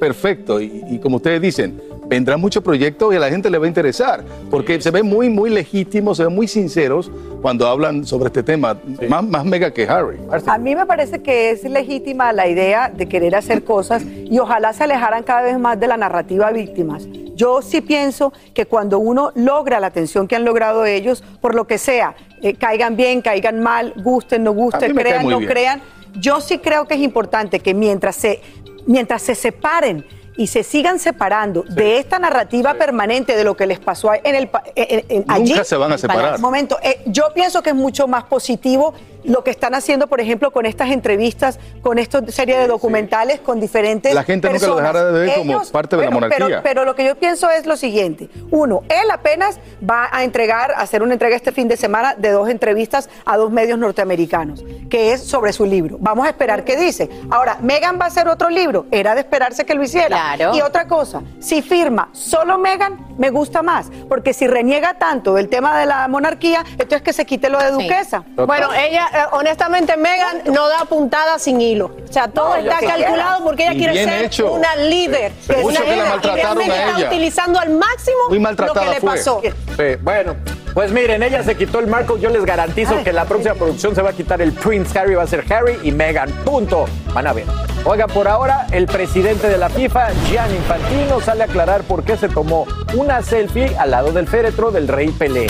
perfecto, 0.00 0.58
y, 0.60 0.82
y 0.90 0.98
como 0.98 1.16
ustedes 1.16 1.40
dicen, 1.40 1.80
vendrán 2.08 2.40
muchos 2.40 2.62
proyectos 2.62 3.12
y 3.12 3.16
a 3.16 3.20
la 3.20 3.28
gente 3.28 3.50
le 3.50 3.58
va 3.58 3.64
a 3.64 3.68
interesar, 3.68 4.24
porque 4.50 4.80
se 4.80 4.90
ven 4.90 5.06
muy, 5.06 5.28
muy 5.28 5.50
legítimos, 5.50 6.16
se 6.16 6.24
ven 6.24 6.34
muy 6.34 6.48
sinceros 6.48 7.10
cuando 7.42 7.66
hablan 7.66 8.04
sobre 8.04 8.26
este 8.26 8.42
tema, 8.42 8.78
más, 9.08 9.24
más 9.24 9.44
mega 9.44 9.72
que 9.72 9.88
Harry. 9.88 10.18
A 10.46 10.58
mí 10.58 10.74
me 10.74 10.86
parece 10.86 11.22
que 11.22 11.50
es 11.50 11.64
legítima 11.64 12.32
la 12.32 12.48
idea 12.48 12.88
de 12.88 13.08
querer 13.08 13.34
hacer 13.34 13.64
cosas 13.64 14.02
y 14.04 14.38
ojalá 14.38 14.72
se 14.72 14.84
alejaran 14.84 15.22
cada 15.22 15.42
vez 15.42 15.58
más 15.58 15.78
de 15.78 15.86
la 15.86 15.96
narrativa 15.96 16.50
víctimas. 16.50 17.08
Yo 17.34 17.60
sí 17.60 17.82
pienso 17.82 18.32
que 18.54 18.64
cuando 18.64 18.98
uno 18.98 19.30
logra 19.34 19.78
la 19.78 19.88
atención 19.88 20.26
que 20.26 20.36
han 20.36 20.44
logrado 20.44 20.86
ellos, 20.86 21.22
por 21.40 21.54
lo 21.54 21.66
que 21.66 21.76
sea, 21.76 22.16
eh, 22.42 22.54
caigan 22.54 22.96
bien, 22.96 23.20
caigan 23.20 23.60
mal, 23.60 23.92
gusten, 23.96 24.42
no 24.42 24.52
gusten, 24.52 24.94
crean, 24.94 25.28
no 25.28 25.38
bien. 25.38 25.50
crean, 25.50 25.82
yo 26.18 26.40
sí 26.40 26.58
creo 26.58 26.86
que 26.86 26.94
es 26.94 27.00
importante 27.00 27.60
que 27.60 27.74
mientras 27.74 28.16
se, 28.16 28.40
mientras 28.86 29.20
se 29.20 29.34
separen 29.34 30.04
y 30.36 30.46
se 30.48 30.62
sigan 30.62 30.98
separando 30.98 31.62
de 31.68 31.98
esta 31.98 32.18
narrativa 32.18 32.74
permanente 32.74 33.36
de 33.36 33.44
lo 33.44 33.56
que 33.56 33.66
les 33.66 33.78
pasó 33.80 34.12
en 34.14 34.34
el 34.34 34.50
en- 34.74 35.18
Nunca 35.20 35.34
allí. 35.34 35.54
se 35.64 35.76
van 35.76 35.92
a 35.92 35.98
separar. 35.98 36.38
Momento, 36.40 36.78
eh, 36.82 37.00
yo 37.06 37.24
pienso 37.34 37.62
que 37.62 37.70
es 37.70 37.76
mucho 37.76 38.06
más 38.06 38.24
positivo 38.24 38.94
lo 39.26 39.44
que 39.44 39.50
están 39.50 39.74
haciendo, 39.74 40.06
por 40.06 40.20
ejemplo, 40.20 40.52
con 40.52 40.66
estas 40.66 40.90
entrevistas, 40.90 41.58
con 41.82 41.98
esta 41.98 42.26
serie 42.28 42.56
de 42.58 42.66
documentales, 42.66 43.40
con 43.40 43.60
diferentes 43.60 44.14
La 44.14 44.24
gente 44.24 44.48
nunca 44.48 44.66
lo 44.66 44.76
personas. 44.76 44.92
dejará 44.94 45.12
de 45.12 45.26
ver 45.26 45.38
como 45.38 45.62
parte 45.72 45.96
de 45.96 46.04
la 46.04 46.10
monarquía. 46.10 46.46
Pero, 46.46 46.62
pero 46.62 46.84
lo 46.84 46.94
que 46.94 47.04
yo 47.04 47.16
pienso 47.16 47.50
es 47.50 47.66
lo 47.66 47.76
siguiente. 47.76 48.28
Uno, 48.50 48.82
él 48.88 49.10
apenas 49.10 49.58
va 49.88 50.08
a 50.10 50.24
entregar, 50.24 50.72
a 50.72 50.80
hacer 50.80 51.02
una 51.02 51.12
entrega 51.14 51.36
este 51.36 51.52
fin 51.52 51.68
de 51.68 51.76
semana 51.76 52.14
de 52.14 52.30
dos 52.30 52.48
entrevistas 52.48 53.08
a 53.24 53.36
dos 53.36 53.50
medios 53.50 53.78
norteamericanos, 53.78 54.64
que 54.88 55.12
es 55.12 55.22
sobre 55.22 55.52
su 55.52 55.64
libro. 55.64 55.96
Vamos 56.00 56.26
a 56.26 56.30
esperar 56.30 56.64
qué 56.64 56.76
dice. 56.76 57.08
Ahora, 57.30 57.58
Megan 57.60 57.98
va 58.00 58.04
a 58.04 58.08
hacer 58.08 58.28
otro 58.28 58.48
libro. 58.48 58.86
Era 58.90 59.14
de 59.14 59.20
esperarse 59.20 59.64
que 59.64 59.74
lo 59.74 59.82
hiciera. 59.82 60.36
Y 60.54 60.60
otra 60.60 60.86
cosa, 60.86 61.22
si 61.40 61.62
firma 61.62 62.08
solo 62.12 62.58
Megan, 62.58 63.06
me 63.18 63.30
gusta 63.30 63.62
más. 63.62 63.90
Porque 64.08 64.32
si 64.32 64.46
reniega 64.46 64.94
tanto 64.94 65.34
del 65.34 65.48
tema 65.48 65.78
de 65.78 65.86
la 65.86 66.08
monarquía, 66.08 66.64
entonces 66.72 67.02
que 67.02 67.12
se 67.12 67.24
quite 67.24 67.48
lo 67.48 67.58
de 67.58 67.70
duquesa. 67.70 68.24
Bueno, 68.34 68.68
ella, 68.74 69.08
honestamente, 69.32 69.96
Megan 69.96 70.42
no 70.52 70.68
da 70.68 70.84
puntada 70.84 71.38
sin 71.38 71.60
hilo. 71.60 71.86
O 72.08 72.12
sea, 72.12 72.28
todo 72.28 72.50
No, 72.56 72.62
lo 72.62 72.70
está 72.70 72.78
que 72.78 72.86
calculado 72.86 73.44
porque 73.44 73.62
ella 73.64 73.72
Y 73.74 73.78
quiere 73.78 74.04
ser 74.04 74.24
hecho. 74.24 74.52
una 74.52 74.76
líder. 74.76 75.32
Pero 75.46 75.60
una 75.60 75.70
mucho 75.70 75.82
que 75.82 75.88
la 75.88 75.94
líder, 75.94 76.06
y 76.06 76.10
maltrataron 76.10 76.56
realmente 76.58 76.72
a 76.74 76.90
está 76.96 77.06
utilizando 77.08 77.58
al 77.60 77.70
máximo 77.70 78.16
Muy 78.28 78.38
lo 78.38 78.42
maltratada 78.42 78.86
que 78.86 78.94
le 78.94 79.00
fue. 79.00 79.10
pasó. 79.10 79.40
Sí, 79.42 79.96
bueno, 80.02 80.36
pues 80.74 80.92
miren, 80.92 81.22
ella 81.22 81.42
se 81.42 81.56
quitó 81.56 81.78
el 81.80 81.86
Markle. 81.86 82.20
Yo 82.20 82.30
les 82.30 82.44
garantizo 82.44 83.02
que 83.02 83.12
la 83.12 83.24
próxima 83.24 83.54
producción 83.54 83.94
se 83.94 84.02
va 84.02 84.10
a 84.10 84.12
quitar 84.12 84.40
el 84.42 84.52
Prince 84.52 84.98
Harry. 84.98 85.14
Va 85.14 85.22
a 85.22 85.26
ser 85.26 85.44
Harry 85.52 85.78
y 85.82 85.92
Meghan. 85.92 86.30
Punto. 86.44 86.86
Van 87.14 87.26
a 87.26 87.32
ver. 87.32 87.44
Oiga, 87.84 88.06
por 88.08 88.26
ahora, 88.28 88.66
el 88.72 88.86
presidente 88.86 89.48
de 89.48 89.58
la 89.58 89.68
FIFA, 89.68 90.08
Gianni 90.28 90.56
Infantino, 90.56 91.20
sale 91.20 91.42
a 91.42 91.46
aclarar 91.46 91.82
por 91.82 92.02
qué 92.04 92.16
se 92.16 92.28
tomó 92.28 92.66
una 92.94 93.22
selfie 93.22 93.76
al 93.78 93.90
lado 93.92 94.12
del 94.12 94.26
féretro 94.26 94.70
del 94.70 94.88
rey 94.88 95.08
Pelé. 95.10 95.46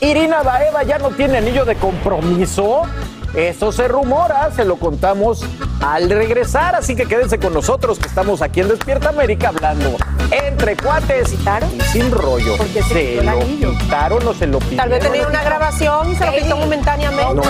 Irina 0.00 0.42
Baeva 0.42 0.82
ya 0.82 0.98
no 0.98 1.10
tiene 1.10 1.38
anillo 1.38 1.64
de 1.64 1.76
compromiso. 1.76 2.82
Eso 3.34 3.70
se 3.70 3.86
rumora, 3.86 4.50
se 4.50 4.64
lo 4.64 4.76
contamos 4.76 5.44
al 5.80 6.10
regresar, 6.10 6.74
así 6.74 6.96
que 6.96 7.06
quédense 7.06 7.38
con 7.38 7.54
nosotros 7.54 7.98
que 7.98 8.08
estamos 8.08 8.42
aquí 8.42 8.60
en 8.60 8.68
Despierta 8.68 9.10
América 9.10 9.48
hablando 9.48 9.96
entre 10.30 10.76
cuates 10.76 11.32
y 11.32 11.80
sin 11.92 12.10
rollo. 12.10 12.56
se, 12.88 13.22
lo 13.22 13.38
quitaron 13.78 14.26
o 14.26 14.34
se 14.34 14.46
lo 14.46 14.58
pidieron. 14.58 14.78
Tal 14.78 14.88
vez 14.88 15.00
tenía 15.00 15.26
una 15.26 15.44
grabación 15.44 16.10
y 16.10 16.16
se 16.16 16.26
lo 16.26 16.32
quitó 16.32 16.56
momentáneamente. 16.56 17.48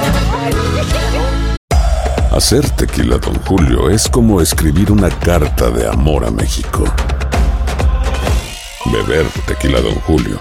Hacer 2.31 2.69
tequila, 2.71 3.17
Don 3.19 3.35
Julio, 3.45 3.89
es 3.91 4.09
como 4.09 4.41
escribir 4.41 4.93
una 4.93 5.09
carta 5.09 5.71
de 5.71 5.89
amor 5.89 6.25
a 6.27 6.31
México. 6.31 6.85
Beber 8.87 9.27
tequila, 9.47 9.81
Don 9.81 9.95
Julio, 10.01 10.41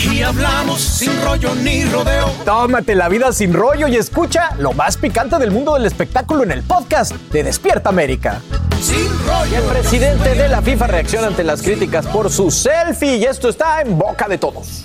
Aquí 0.00 0.22
hablamos 0.22 0.80
sin 0.80 1.12
rollo 1.22 1.54
ni 1.56 1.84
rodeo. 1.84 2.30
Tómate 2.46 2.94
la 2.94 3.10
vida 3.10 3.34
sin 3.34 3.52
rollo 3.52 3.86
y 3.86 3.96
escucha 3.96 4.56
lo 4.56 4.72
más 4.72 4.96
picante 4.96 5.36
del 5.36 5.50
mundo 5.50 5.74
del 5.74 5.84
espectáculo 5.84 6.42
en 6.42 6.52
el 6.52 6.62
podcast 6.62 7.12
de 7.30 7.44
Despierta 7.44 7.90
América. 7.90 8.40
Sin 8.80 9.06
rollo. 9.26 9.52
Y 9.52 9.54
el 9.56 9.62
presidente 9.64 10.34
de 10.34 10.48
la 10.48 10.62
FIFA 10.62 10.86
reacciona 10.86 11.26
ante 11.26 11.44
las 11.44 11.60
críticas 11.60 12.06
por 12.06 12.30
su 12.30 12.50
selfie 12.50 13.18
y 13.18 13.24
esto 13.24 13.50
está 13.50 13.82
en 13.82 13.98
boca 13.98 14.26
de 14.26 14.38
todos. 14.38 14.84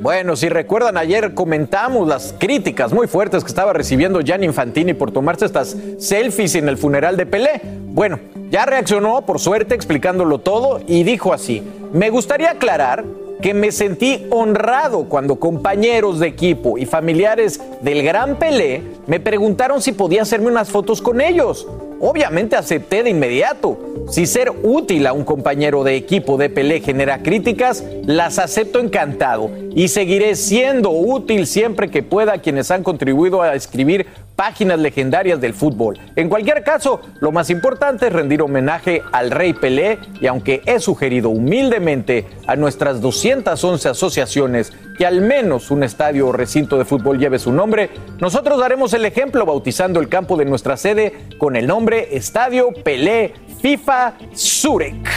Bueno, 0.00 0.36
si 0.36 0.48
recuerdan, 0.48 0.96
ayer 0.98 1.34
comentamos 1.34 2.06
las 2.06 2.34
críticas 2.38 2.92
muy 2.92 3.06
fuertes 3.06 3.42
que 3.42 3.48
estaba 3.48 3.72
recibiendo 3.72 4.20
Gianni 4.20 4.46
Infantini 4.46 4.94
por 4.94 5.10
tomarse 5.10 5.46
estas 5.46 5.76
selfies 5.98 6.54
en 6.54 6.68
el 6.68 6.76
funeral 6.76 7.16
de 7.16 7.26
Pelé. 7.26 7.60
Bueno, 7.64 8.20
ya 8.50 8.66
reaccionó, 8.66 9.22
por 9.22 9.40
suerte, 9.40 9.74
explicándolo 9.74 10.38
todo 10.38 10.80
y 10.86 11.02
dijo 11.02 11.32
así, 11.32 11.62
me 11.92 12.10
gustaría 12.10 12.50
aclarar 12.50 13.04
que 13.40 13.54
me 13.54 13.72
sentí 13.72 14.26
honrado 14.30 15.08
cuando 15.08 15.36
compañeros 15.36 16.18
de 16.18 16.28
equipo 16.28 16.78
y 16.78 16.86
familiares 16.86 17.60
del 17.82 18.02
gran 18.02 18.38
Pelé 18.38 18.82
me 19.06 19.20
preguntaron 19.20 19.82
si 19.82 19.92
podía 19.92 20.22
hacerme 20.22 20.48
unas 20.48 20.70
fotos 20.70 21.02
con 21.02 21.20
ellos. 21.20 21.66
Obviamente 22.00 22.56
acepté 22.56 23.02
de 23.02 23.10
inmediato. 23.10 23.78
Si 24.10 24.26
ser 24.26 24.52
útil 24.62 25.06
a 25.06 25.12
un 25.12 25.24
compañero 25.24 25.82
de 25.82 25.96
equipo 25.96 26.36
de 26.36 26.50
Pelé 26.50 26.80
genera 26.80 27.22
críticas, 27.22 27.82
las 28.04 28.38
acepto 28.38 28.80
encantado 28.80 29.50
y 29.74 29.88
seguiré 29.88 30.36
siendo 30.36 30.90
útil 30.90 31.46
siempre 31.46 31.90
que 31.90 32.02
pueda 32.02 32.34
a 32.34 32.38
quienes 32.38 32.70
han 32.70 32.82
contribuido 32.82 33.42
a 33.42 33.54
escribir 33.54 34.06
páginas 34.36 34.78
legendarias 34.78 35.40
del 35.40 35.54
fútbol. 35.54 35.98
En 36.14 36.28
cualquier 36.28 36.62
caso, 36.62 37.00
lo 37.20 37.32
más 37.32 37.50
importante 37.50 38.06
es 38.06 38.12
rendir 38.12 38.42
homenaje 38.42 39.02
al 39.10 39.30
Rey 39.30 39.54
Pelé 39.54 39.98
y 40.20 40.26
aunque 40.26 40.62
he 40.66 40.78
sugerido 40.78 41.30
humildemente 41.30 42.26
a 42.46 42.54
nuestras 42.54 43.00
211 43.00 43.88
asociaciones 43.88 44.72
que 44.98 45.06
al 45.06 45.22
menos 45.22 45.70
un 45.70 45.82
estadio 45.82 46.28
o 46.28 46.32
recinto 46.32 46.78
de 46.78 46.84
fútbol 46.84 47.18
lleve 47.18 47.38
su 47.38 47.52
nombre, 47.52 47.90
nosotros 48.20 48.60
daremos 48.60 48.92
el 48.92 49.04
ejemplo 49.04 49.44
bautizando 49.46 50.00
el 50.00 50.08
campo 50.08 50.36
de 50.36 50.44
nuestra 50.44 50.76
sede 50.76 51.14
con 51.38 51.56
el 51.56 51.66
nombre 51.66 52.16
Estadio 52.16 52.72
Pelé 52.84 53.32
FIFA 53.60 54.14
Zurich. 54.34 55.08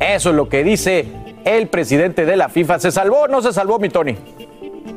Eso 0.00 0.30
es 0.30 0.36
lo 0.36 0.48
que 0.48 0.64
dice 0.64 1.06
el 1.44 1.68
presidente 1.68 2.24
de 2.24 2.36
la 2.36 2.48
FIFA. 2.48 2.78
¿Se 2.78 2.90
salvó 2.90 3.22
o 3.22 3.28
no 3.28 3.42
se 3.42 3.52
salvó, 3.52 3.78
mi 3.78 3.88
Tony? 3.88 4.16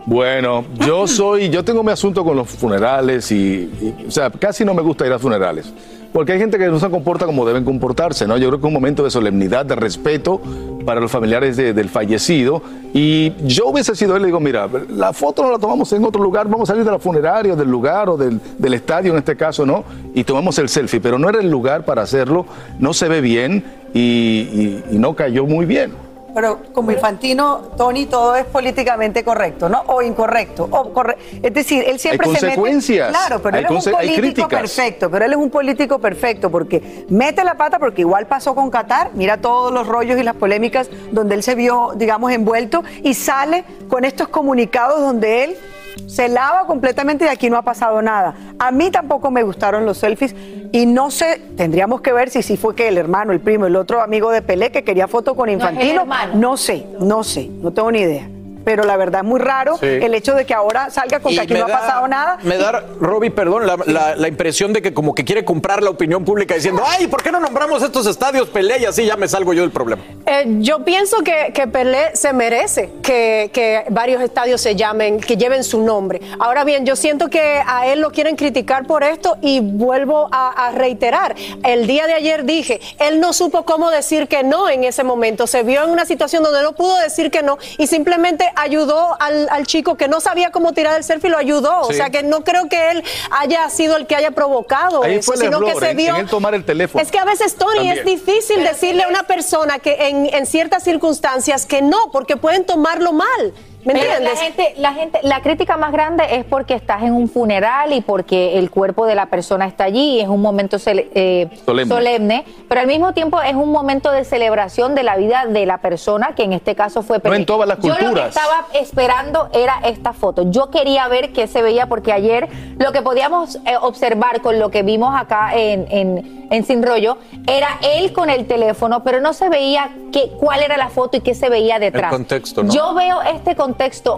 Bueno, 0.08 0.64
yo 0.86 1.06
soy, 1.08 1.50
yo 1.50 1.64
tengo 1.64 1.84
mi 1.84 1.92
asunto 1.92 2.24
con 2.24 2.36
los 2.38 2.50
funerales 2.50 3.30
y, 3.32 3.36
y, 3.36 4.06
o 4.08 4.12
sea, 4.12 4.30
casi 4.32 4.64
no 4.66 4.74
me 4.74 4.82
gusta 4.82 5.06
ir 5.06 5.12
a 5.12 5.20
funerales. 5.20 5.72
Porque 6.14 6.32
hay 6.32 6.40
gente 6.40 6.58
que 6.58 6.68
no 6.68 6.80
se 6.80 6.90
comporta 6.90 7.26
como 7.26 7.46
deben 7.46 7.66
comportarse, 7.66 8.26
¿no? 8.26 8.38
Yo 8.38 8.48
creo 8.48 8.60
que 8.60 8.66
es 8.66 8.68
un 8.70 8.74
momento 8.74 9.04
de 9.04 9.12
solemnidad, 9.12 9.66
de 9.66 9.76
respeto 9.76 10.42
para 10.86 11.02
los 11.02 11.12
familiares 11.12 11.58
de- 11.58 11.74
del 11.74 11.90
fallecido. 11.90 12.62
Y 12.94 13.34
yo 13.46 13.68
hubiese 13.68 13.94
sido 13.94 14.16
él, 14.16 14.22
le 14.22 14.28
digo, 14.28 14.40
mira, 14.40 14.68
la 14.90 15.12
foto 15.12 15.44
no 15.44 15.52
la 15.52 15.60
tomamos 15.60 15.92
en 15.92 16.06
otro 16.06 16.24
lugar, 16.24 16.48
vamos 16.48 16.70
a 16.70 16.74
salir 16.74 16.86
de 16.86 16.92
la 16.92 16.98
funeraria, 16.98 17.56
del 17.58 17.70
lugar 17.70 18.10
o 18.10 18.16
del, 18.18 18.40
del 18.58 18.74
estadio 18.74 19.12
en 19.12 19.18
este 19.20 19.36
caso, 19.36 19.66
¿no? 19.66 19.84
Y 20.16 20.24
tomamos 20.24 20.58
el 20.60 20.70
selfie, 20.70 21.02
pero 21.02 21.20
no 21.20 21.28
era 21.30 21.40
el 21.42 21.52
lugar 21.52 21.84
para 21.84 22.02
hacerlo, 22.04 22.46
no 22.80 22.94
se 22.94 23.10
ve 23.10 23.20
bien 23.20 23.66
y, 23.94 24.00
y- 24.00 24.84
y 24.94 24.98
no 24.98 25.14
cayó 25.14 25.46
muy 25.46 25.66
bien. 25.66 25.92
Pero 26.38 26.60
como 26.72 26.92
infantino, 26.92 27.62
Tony, 27.76 28.06
todo 28.06 28.36
es 28.36 28.46
políticamente 28.46 29.24
correcto, 29.24 29.68
¿no? 29.70 29.82
O 29.88 30.04
incorrecto. 30.04 30.68
O 30.70 30.94
corre- 30.94 31.18
Es 31.42 31.52
decir, 31.52 31.84
él 31.88 31.98
siempre 31.98 32.28
Hay 32.30 32.36
se 32.36 32.46
mete. 32.46 32.56
consecuencias, 32.56 33.10
Claro, 33.10 33.42
pero 33.42 33.58
él 33.58 33.66
es 33.66 33.72
un 33.88 33.92
político 33.92 34.48
perfecto. 34.48 35.10
Pero 35.10 35.26
él 35.26 35.32
es 35.32 35.38
un 35.38 35.50
político 35.50 35.98
perfecto 35.98 36.52
porque 36.52 37.08
mete 37.10 37.44
la 37.44 37.56
pata, 37.56 37.80
porque 37.80 38.02
igual 38.02 38.28
pasó 38.28 38.54
con 38.54 38.70
Qatar. 38.70 39.10
Mira 39.16 39.38
todos 39.38 39.74
los 39.74 39.88
rollos 39.88 40.20
y 40.20 40.24
las 40.24 40.36
polémicas 40.36 40.92
donde 41.12 41.34
él 41.34 41.42
se 41.42 41.56
vio, 41.56 41.94
digamos, 41.96 42.32
envuelto 42.32 42.84
y 43.02 43.16
sale 43.16 43.64
con 43.90 44.06
estos 44.06 44.28
comunicados 44.28 45.00
donde 45.02 45.44
él 45.44 45.58
se 46.06 46.30
lava 46.30 46.66
completamente 46.68 47.26
y 47.26 47.28
aquí 47.28 47.50
no 47.50 47.58
ha 47.58 47.62
pasado 47.62 48.02
nada. 48.02 48.36
A 48.60 48.72
mí 48.72 48.92
tampoco 48.92 49.32
me 49.32 49.44
gustaron 49.44 49.86
los 49.86 49.98
selfies 49.98 50.36
y 50.72 50.86
no 50.86 51.12
sé, 51.12 51.42
tendríamos 51.56 52.02
que 52.02 52.14
ver 52.14 52.30
si 52.30 52.44
sí 52.44 52.58
fue 52.58 52.76
que 52.76 52.88
el 52.88 52.98
hermano, 52.98 53.32
el 53.34 53.40
primo, 53.40 53.66
el 53.66 53.76
otro 53.76 54.02
amigo 54.02 54.32
de 54.32 54.42
Pelé 54.42 54.72
que 54.72 54.84
quería 54.84 55.08
foto 55.08 55.36
con 55.36 55.50
Infantino. 55.50 56.02
hermano. 56.02 56.36
No 56.36 56.58
sé, 56.58 56.86
no 57.00 57.24
sé, 57.24 57.50
no 57.62 57.72
tengo 57.72 57.92
ni 57.92 58.00
idea. 58.00 58.30
Pero 58.68 58.84
la 58.84 58.98
verdad 58.98 59.22
es 59.22 59.26
muy 59.28 59.40
raro 59.40 59.78
Sí. 59.78 59.86
el 59.86 60.14
hecho 60.14 60.34
de 60.34 60.46
que 60.46 60.54
ahora 60.54 60.90
salga 60.90 61.22
con 61.22 61.32
Y 61.32 61.36
que 61.36 61.42
aquí 61.44 61.54
no 61.54 61.64
ha 61.64 61.68
pasado 61.70 62.06
nada. 62.10 62.38
Me 62.44 62.58
da, 62.58 62.84
Roby, 63.00 63.30
perdón, 63.30 63.66
la, 63.66 63.78
la- 63.86 64.18
la 64.18 64.28
impresión 64.28 64.74
de 64.74 64.82
que 64.82 64.94
como 64.94 65.16
que 65.16 65.24
quiere 65.24 65.46
comprar 65.46 65.82
la 65.82 65.90
opinión 65.90 66.26
pública 66.26 66.54
diciendo, 66.56 66.84
ay, 66.86 67.08
¿por 67.08 67.24
qué 67.24 67.32
no 67.32 67.40
nombramos 67.40 67.82
estos 67.82 68.06
estadios 68.08 68.50
Pelé 68.50 68.80
y 68.80 68.86
así 68.86 69.06
ya 69.06 69.16
me 69.16 69.30
salgo 69.30 69.54
yo 69.54 69.62
del 69.62 69.72
problema? 69.72 70.04
Eh, 70.26 70.44
yo 70.60 70.84
pienso 70.84 71.20
que, 71.24 71.54
que 71.54 71.66
Pelé 71.68 72.14
se 72.14 72.34
merece 72.34 72.90
que, 73.02 73.50
que 73.54 73.86
varios 73.88 74.22
estadios 74.22 74.60
se 74.60 74.76
llamen, 74.76 75.22
que 75.22 75.38
lleven 75.38 75.64
su 75.64 75.82
nombre. 75.82 76.20
Ahora 76.38 76.66
bien, 76.66 76.86
yo 76.86 76.98
siento 76.98 77.30
que 77.30 77.62
a 77.66 77.88
él 77.88 78.02
lo 78.02 78.12
quieren 78.12 78.36
criticar 78.36 78.86
por 78.86 79.02
esto 79.06 79.38
y 79.42 79.62
vuelvo 79.62 80.28
a, 80.30 80.68
a 80.68 80.72
reiterar. 80.74 81.36
El 81.64 81.88
día 81.88 82.06
de 82.06 82.16
ayer 82.16 82.44
dije, 82.44 82.82
él 83.00 83.22
no 83.22 83.32
supo 83.32 83.64
cómo 83.64 83.90
decir 83.92 84.28
que 84.28 84.44
no 84.44 84.68
en 84.68 84.84
ese 84.84 85.06
momento. 85.06 85.48
Se 85.48 85.64
vio 85.64 85.86
en 85.86 85.90
una 85.90 86.04
situación 86.04 86.44
donde 86.44 86.62
no 86.64 86.74
pudo 86.74 86.98
decir 86.98 87.32
que 87.32 87.44
no 87.44 87.58
y 87.78 87.88
simplemente 87.88 88.44
ayudó 88.58 89.16
al, 89.20 89.48
al 89.50 89.66
chico 89.66 89.96
que 89.96 90.08
no 90.08 90.20
sabía 90.20 90.52
cómo 90.52 90.74
tirar 90.74 90.98
el 90.98 91.04
selfie, 91.04 91.30
lo 91.30 91.38
ayudó. 91.38 91.82
O 91.82 91.94
sea 91.94 92.10
que 92.10 92.24
no 92.24 92.44
creo 92.44 92.68
que 92.68 92.92
él 92.92 93.04
haya 93.32 93.70
sido 93.70 93.96
el 93.96 94.08
que 94.08 94.16
haya 94.16 94.32
provocado 94.32 95.04
Ahí 95.04 95.16
eso, 95.16 95.32
fue 95.32 95.36
el 95.36 95.42
sino 95.42 95.58
error, 95.58 95.74
que 95.80 95.88
se 95.88 95.94
vio. 95.94 96.16
en 96.16 96.22
él 96.22 96.28
tomar 96.28 96.54
el 96.56 96.66
teléfono. 96.66 97.02
Es 97.02 97.12
que 97.12 97.20
a 97.20 97.26
veces, 97.26 97.56
Tony, 97.56 97.90
es 97.90 98.04
difícil 98.06 98.64
decirle 98.64 99.04
a 99.04 99.08
una 99.08 99.24
persona 99.24 99.80
que 99.80 100.08
en, 100.10 100.34
en 100.34 100.46
ciertas 100.46 100.84
circunstancias 100.84 101.66
que 101.66 101.82
no, 101.82 102.12
porque 102.12 102.38
pueden 102.38 102.66
tomarlo 102.66 103.14
mal. 103.14 103.54
¿Me 103.86 103.94
entiendes? 103.94 104.22
La 104.24 104.36
gente, 104.36 104.74
la 104.78 104.94
gente, 104.94 105.20
la 105.24 105.42
crítica 105.42 105.78
más 105.78 105.94
grande 105.94 106.24
es 106.32 106.44
porque 106.46 106.74
estás 106.74 107.04
en 107.04 107.14
un 107.14 107.30
funeral 107.30 107.94
y 107.94 108.02
porque 108.02 108.58
el 108.58 108.70
cuerpo 108.70 109.06
de 109.06 109.16
la 109.16 109.28
persona 109.28 109.66
está 109.66 109.86
allí 109.86 110.16
y 110.18 110.20
es 110.20 110.28
un 110.28 110.42
momento 110.42 110.78
cele- 110.78 111.08
eh, 111.14 111.48
Solemne. 111.66 111.96
solemne, 111.96 112.46
pero 112.68 112.82
al 112.82 112.88
mismo 112.88 113.14
tiempo 113.14 113.42
es 113.42 113.54
un 113.56 113.72
momento 113.72 114.12
de 114.12 114.26
celebración 114.26 114.94
de 114.94 115.04
la 115.04 115.16
vida 115.16 115.46
de 115.48 115.66
la 115.66 115.78
persona, 115.78 116.34
que 116.36 116.44
en 116.44 116.52
este 116.54 116.76
caso 116.76 117.02
fue 117.02 117.20
Pelé. 117.22 117.38
en 117.38 117.46
todas 117.46 117.66
las 117.68 117.80
Yo 117.80 117.90
lo 117.90 117.96
que 117.96 118.04
culturas. 118.04 118.36
estaba 118.36 118.66
esperando 118.74 119.48
era 119.54 119.80
esta 119.86 120.12
foto. 120.12 120.50
Yo 120.52 120.70
quería 120.70 121.08
ver 121.08 121.32
qué 121.32 121.48
se 121.48 121.62
veía 121.62 121.86
porque 121.88 122.12
ayer 122.12 122.50
lo 122.80 122.92
que 122.92 123.02
podíamos 123.02 123.56
eh, 123.66 123.76
observar 123.80 124.42
con 124.42 124.60
lo 124.60 124.70
que 124.70 124.84
vimos 124.84 125.16
acá 125.16 125.52
en, 125.56 125.86
en, 125.92 126.48
en 126.52 126.66
Sin 126.66 126.84
Rollo 126.84 127.18
era 127.48 127.70
él 127.84 128.12
con 128.12 128.30
el 128.30 128.48
teléfono, 128.48 129.04
pero 129.04 129.22
no 129.22 129.32
se 129.32 129.48
veía 129.48 129.92
qué, 130.12 130.30
cuál 130.40 130.62
era 130.62 130.76
la 130.76 130.90
foto 130.90 131.16
y 131.18 131.22
qué 131.22 131.36
se 131.36 131.48
veía 131.50 131.80
detrás. 131.80 132.12
contexto, 132.12 132.64
¿no? 132.64 132.74
Yo 132.74 132.94
veo 132.94 133.22
este 133.22 133.56
contexto 133.56 133.67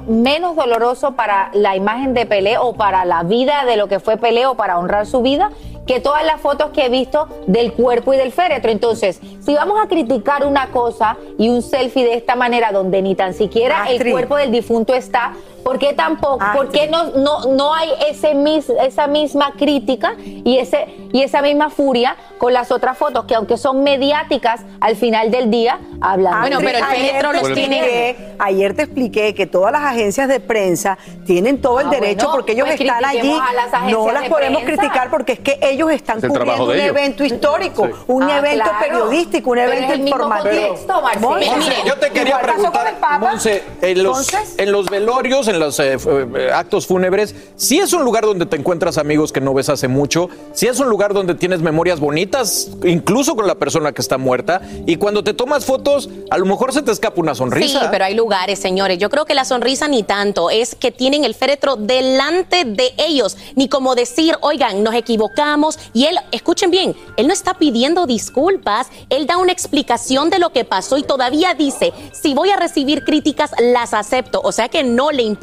menos 0.07 0.55
doloroso 0.55 1.13
para 1.13 1.49
la 1.53 1.75
imagen 1.75 2.13
de 2.13 2.25
Pelé 2.25 2.57
o 2.57 2.73
para 2.73 3.05
la 3.05 3.23
vida 3.23 3.65
de 3.65 3.77
lo 3.77 3.87
que 3.87 3.99
fue 3.99 4.17
Pelé 4.17 4.45
o 4.45 4.55
para 4.55 4.77
honrar 4.77 5.05
su 5.05 5.21
vida 5.21 5.51
que 5.89 5.99
todas 5.99 6.23
las 6.23 6.39
fotos 6.39 6.69
que 6.69 6.85
he 6.85 6.89
visto 6.89 7.27
del 7.47 7.73
cuerpo 7.73 8.13
y 8.13 8.17
del 8.17 8.31
féretro. 8.31 8.69
Entonces, 8.69 9.19
si 9.39 9.55
vamos 9.55 9.79
a 9.83 9.87
criticar 9.87 10.45
una 10.45 10.67
cosa 10.67 11.17
y 11.39 11.49
un 11.49 11.63
selfie 11.63 12.05
de 12.05 12.13
esta 12.13 12.35
manera 12.35 12.71
donde 12.71 13.01
ni 13.01 13.15
tan 13.15 13.33
siquiera 13.33 13.89
el 13.89 14.11
cuerpo 14.11 14.35
del 14.35 14.51
difunto 14.51 14.93
está, 14.93 15.33
¿por 15.63 15.77
qué 15.79 15.93
tampoco? 15.93 16.41
Astrid. 16.41 16.57
¿Por 16.59 16.69
qué 16.71 16.87
no, 16.87 17.03
no, 17.15 17.45
no 17.45 17.73
hay 17.73 17.89
ese 18.09 18.33
mis- 18.35 18.69
esa 18.69 19.07
misma 19.07 19.53
crítica 19.57 20.13
y, 20.19 20.57
ese, 20.57 20.85
y 21.11 21.21
esa 21.23 21.41
misma 21.41 21.69
furia 21.69 22.15
con 22.37 22.53
las 22.53 22.71
otras 22.71 22.97
fotos 22.97 23.25
que 23.25 23.35
aunque 23.35 23.57
son 23.57 23.83
mediáticas, 23.83 24.61
al 24.79 24.95
final 24.95 25.31
del 25.31 25.49
día 25.51 25.79
hablan 26.01 26.49
de- 26.49 26.55
Astrid, 26.55 26.75
ayer 26.83 27.31
te 27.31 27.37
expliqué- 27.37 28.29
Ayer 28.41 28.73
te 28.73 28.83
expliqué 28.83 29.35
que 29.35 29.45
todas 29.47 29.71
las 29.73 29.81
agencias 29.81 30.27
de 30.29 30.39
prensa 30.39 30.97
tienen 31.25 31.59
todo 31.61 31.81
el 31.81 31.87
Ah, 31.87 31.91
derecho 31.91 32.27
bueno, 32.27 32.31
porque 32.37 32.53
ellos 32.53 32.67
pues 32.67 32.79
están 32.79 33.03
allí. 33.03 33.17
las 33.53 33.91
No 33.91 34.11
las 34.11 34.23
de 34.23 34.29
podemos 34.29 34.63
prensa. 34.63 34.81
criticar 34.81 35.09
porque 35.09 35.33
es 35.33 35.39
que 35.39 35.59
ellos 35.61 35.91
están 35.91 36.19
Es 36.19 36.23
el 36.23 36.29
cubriendo 36.29 36.63
un 36.65 36.71
ellos. 36.73 36.85
evento 36.87 37.23
histórico, 37.25 37.85
Sí. 37.85 37.91
un 38.07 38.23
Ah, 38.23 38.37
evento 38.37 38.63
claro. 38.63 38.79
periodístico, 38.79 39.49
un 39.49 39.57
Pero 39.57 39.71
es 39.71 39.77
evento 39.77 39.93
el 39.93 39.99
mismo 40.01 40.15
informativo. 40.15 40.67
contexto. 40.69 41.01
Monse, 41.19 41.73
yo 41.85 41.95
te 41.97 42.09
quería 42.11 42.29
igual 42.39 42.45
pasó 42.45 42.53
con 42.55 42.71
preguntar, 42.71 42.87
el 42.87 42.95
Papa. 42.95 43.19
Monse, 43.19 43.63
en 43.81 44.03
los, 44.03 44.31
Entonces- 44.33 44.55
en 44.57 44.71
los 44.71 44.89
velorios, 44.89 45.47
en 45.49 45.59
los 45.59 45.79
eh, 45.79 45.97
eh, 45.97 46.51
actos 46.53 46.87
fúnebres, 46.87 47.35
si 47.55 47.79
es 47.79 47.93
un 47.93 48.03
lugar 48.03 48.25
donde 48.25 48.45
te 48.45 48.55
encuentras 48.55 48.97
amigos 48.97 49.31
que 49.31 49.41
no 49.41 49.53
ves 49.53 49.69
hace 49.69 49.87
mucho, 49.87 50.29
si 50.53 50.67
es 50.67 50.79
un 50.79 50.89
lugar 50.89 51.13
donde 51.13 51.35
tienes 51.35 51.61
memorias 51.61 51.99
bonitas, 51.99 52.71
incluso 52.83 53.35
con 53.35 53.47
la 53.47 53.55
persona 53.55 53.91
que 53.91 54.01
está 54.01 54.17
muerta, 54.17 54.61
y 54.85 54.95
cuando 54.95 55.23
te 55.23 55.33
tomas 55.33 55.65
fotos, 55.65 56.09
a 56.29 56.37
lo 56.37 56.45
mejor 56.45 56.73
se 56.73 56.81
te 56.81 56.91
escapa 56.91 57.19
una 57.19 57.35
sonrisa. 57.35 57.81
Sí, 57.81 57.85
pero 57.91 58.05
hay 58.05 58.15
lugares, 58.15 58.59
señores. 58.59 58.97
Yo 58.97 59.09
creo 59.09 59.25
que 59.25 59.33
la 59.33 59.45
sonrisa 59.45 59.87
ni 59.87 60.03
tanto, 60.03 60.49
es 60.49 60.75
que 60.75 60.91
tienen 60.91 61.23
el 61.23 61.35
féretro 61.35 61.75
delante 61.75 62.65
de 62.65 62.93
ellos, 62.97 63.37
ni 63.55 63.67
como 63.67 63.95
decir, 63.95 64.35
oigan, 64.41 64.83
nos 64.83 64.93
equivocamos. 64.93 65.79
Y 65.93 66.05
él, 66.05 66.17
escuchen 66.31 66.71
bien, 66.71 66.95
él 67.17 67.27
no 67.27 67.33
está 67.33 67.55
pidiendo 67.55 68.05
disculpas, 68.05 68.87
él 69.09 69.25
da 69.25 69.37
una 69.37 69.51
explicación 69.51 70.29
de 70.29 70.39
lo 70.39 70.51
que 70.51 70.65
pasó 70.65 70.97
y 70.97 71.03
todavía 71.03 71.53
dice, 71.53 71.93
si 72.11 72.33
voy 72.33 72.49
a 72.49 72.57
recibir 72.57 73.03
críticas, 73.03 73.51
las 73.59 73.93
acepto. 73.93 74.41
O 74.43 74.51
sea 74.51 74.69
que 74.69 74.83
no 74.83 75.11
le 75.11 75.23
importa. 75.23 75.38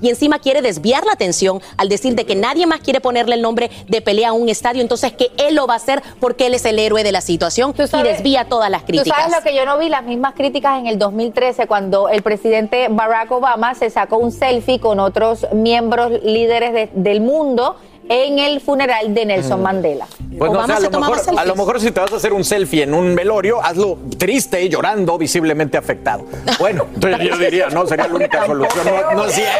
Y 0.00 0.08
encima 0.08 0.38
quiere 0.38 0.62
desviar 0.62 1.04
la 1.04 1.12
atención 1.12 1.60
al 1.76 1.88
decir 1.88 2.14
de 2.14 2.24
que 2.26 2.34
nadie 2.34 2.66
más 2.66 2.80
quiere 2.80 3.00
ponerle 3.00 3.34
el 3.34 3.42
nombre 3.42 3.70
de 3.88 4.00
pelea 4.00 4.28
a 4.30 4.32
un 4.32 4.48
estadio, 4.48 4.82
entonces 4.82 5.12
que 5.12 5.30
él 5.38 5.54
lo 5.54 5.66
va 5.66 5.74
a 5.74 5.76
hacer 5.78 6.02
porque 6.20 6.46
él 6.46 6.54
es 6.54 6.64
el 6.64 6.78
héroe 6.78 7.02
de 7.02 7.12
la 7.12 7.20
situación 7.20 7.74
y 7.78 8.02
desvía 8.02 8.44
todas 8.48 8.70
las 8.70 8.82
Tú 8.82 8.88
críticas. 8.88 9.18
sabes 9.18 9.36
lo 9.36 9.42
que 9.42 9.56
yo 9.56 9.64
no 9.64 9.78
vi, 9.78 9.88
las 9.88 10.04
mismas 10.04 10.34
críticas 10.34 10.78
en 10.78 10.86
el 10.86 10.98
2013 10.98 11.66
cuando 11.66 12.08
el 12.08 12.22
presidente 12.22 12.88
Barack 12.90 13.30
Obama 13.32 13.74
se 13.74 13.90
sacó 13.90 14.18
un 14.18 14.32
selfie 14.32 14.80
con 14.80 15.00
otros 15.00 15.46
miembros 15.52 16.12
líderes 16.22 16.72
de- 16.72 16.90
del 16.94 17.20
mundo 17.20 17.76
en 18.08 18.38
el 18.38 18.60
funeral 18.60 19.14
de 19.14 19.26
Nelson 19.26 19.62
Mandela. 19.62 20.06
Pues 20.38 20.52
no 20.52 20.66
sé, 20.66 20.72
Obama 20.72 20.74
a 20.74 20.80
se 20.80 20.90
lo, 20.90 21.00
mejor, 21.00 21.20
a 21.36 21.44
lo 21.44 21.56
mejor 21.56 21.80
si 21.80 21.90
te 21.90 22.00
vas 22.00 22.12
a 22.12 22.16
hacer 22.16 22.32
un 22.32 22.44
selfie 22.44 22.84
en 22.84 22.94
un 22.94 23.14
velorio, 23.14 23.62
hazlo 23.62 23.98
triste, 24.18 24.68
llorando, 24.68 25.18
visiblemente 25.18 25.76
afectado. 25.76 26.24
Bueno, 26.58 26.86
entonces 26.94 27.28
yo 27.28 27.36
diría, 27.36 27.68
no, 27.70 27.86
sería 27.86 28.06
la 28.06 28.14
única 28.14 28.46
solución. 28.46 28.86
No, 28.86 29.14
no 29.14 29.24
es 29.26 29.34
cierto. 29.34 29.50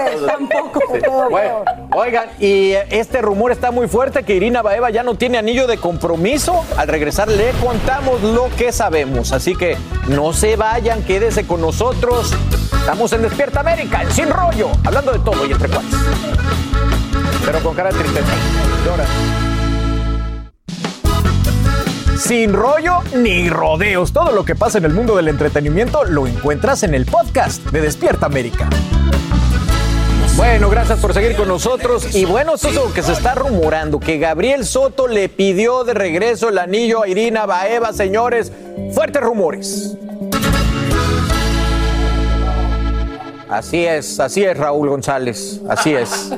Eh, 0.00 0.26
tampoco 0.26 0.80
Bueno, 1.30 1.64
oigan, 1.94 2.28
y 2.38 2.72
este 2.90 3.20
rumor 3.20 3.52
está 3.52 3.70
muy 3.70 3.88
fuerte 3.88 4.22
que 4.22 4.34
Irina 4.34 4.62
Baeva 4.62 4.90
ya 4.90 5.02
no 5.02 5.14
tiene 5.16 5.38
anillo 5.38 5.66
de 5.66 5.78
compromiso. 5.78 6.64
Al 6.76 6.88
regresar 6.88 7.28
le 7.28 7.50
contamos 7.62 8.22
lo 8.22 8.48
que 8.56 8.72
sabemos. 8.72 9.32
Así 9.32 9.54
que 9.54 9.76
no 10.08 10.32
se 10.32 10.56
vayan, 10.56 11.02
quédese 11.02 11.46
con 11.46 11.60
nosotros. 11.60 12.32
Estamos 12.72 13.12
en 13.12 13.22
Despierta 13.22 13.60
América, 13.60 14.02
en 14.02 14.10
Sin 14.10 14.30
Rollo, 14.30 14.70
hablando 14.84 15.12
de 15.12 15.18
todo 15.18 15.46
y 15.46 15.52
entre 15.52 15.68
cuates. 15.68 15.94
Pero 17.44 17.60
con 17.62 17.74
cara 17.74 17.90
de 17.90 17.98
tristeza. 17.98 18.32
Llora. 18.84 19.04
Sin 22.18 22.52
rollo 22.52 22.98
ni 23.16 23.48
rodeos. 23.48 24.12
Todo 24.12 24.32
lo 24.32 24.44
que 24.44 24.54
pasa 24.54 24.78
en 24.78 24.84
el 24.84 24.92
mundo 24.92 25.16
del 25.16 25.28
entretenimiento 25.28 26.04
lo 26.04 26.26
encuentras 26.26 26.82
en 26.82 26.94
el 26.94 27.06
podcast 27.06 27.64
de 27.70 27.80
Despierta 27.80 28.26
América. 28.26 28.68
Bueno, 30.36 30.70
gracias 30.70 30.98
por 31.00 31.12
seguir 31.12 31.36
con 31.36 31.48
nosotros. 31.48 32.14
Y 32.14 32.24
bueno, 32.24 32.54
esto 32.54 32.68
es 32.68 32.74
lo 32.74 32.92
que 32.92 33.02
se 33.02 33.12
está 33.12 33.34
rumorando, 33.34 34.00
que 34.00 34.18
Gabriel 34.18 34.64
Soto 34.64 35.08
le 35.08 35.28
pidió 35.28 35.84
de 35.84 35.92
regreso 35.94 36.48
el 36.48 36.58
anillo 36.58 37.02
a 37.02 37.08
Irina 37.08 37.46
Baeva, 37.46 37.92
señores. 37.92 38.52
Fuertes 38.94 39.22
rumores. 39.22 39.96
Así 43.50 43.84
es, 43.84 44.20
así 44.20 44.44
es, 44.44 44.56
Raúl 44.56 44.88
González, 44.88 45.60
así 45.68 45.92
es. 45.92 46.08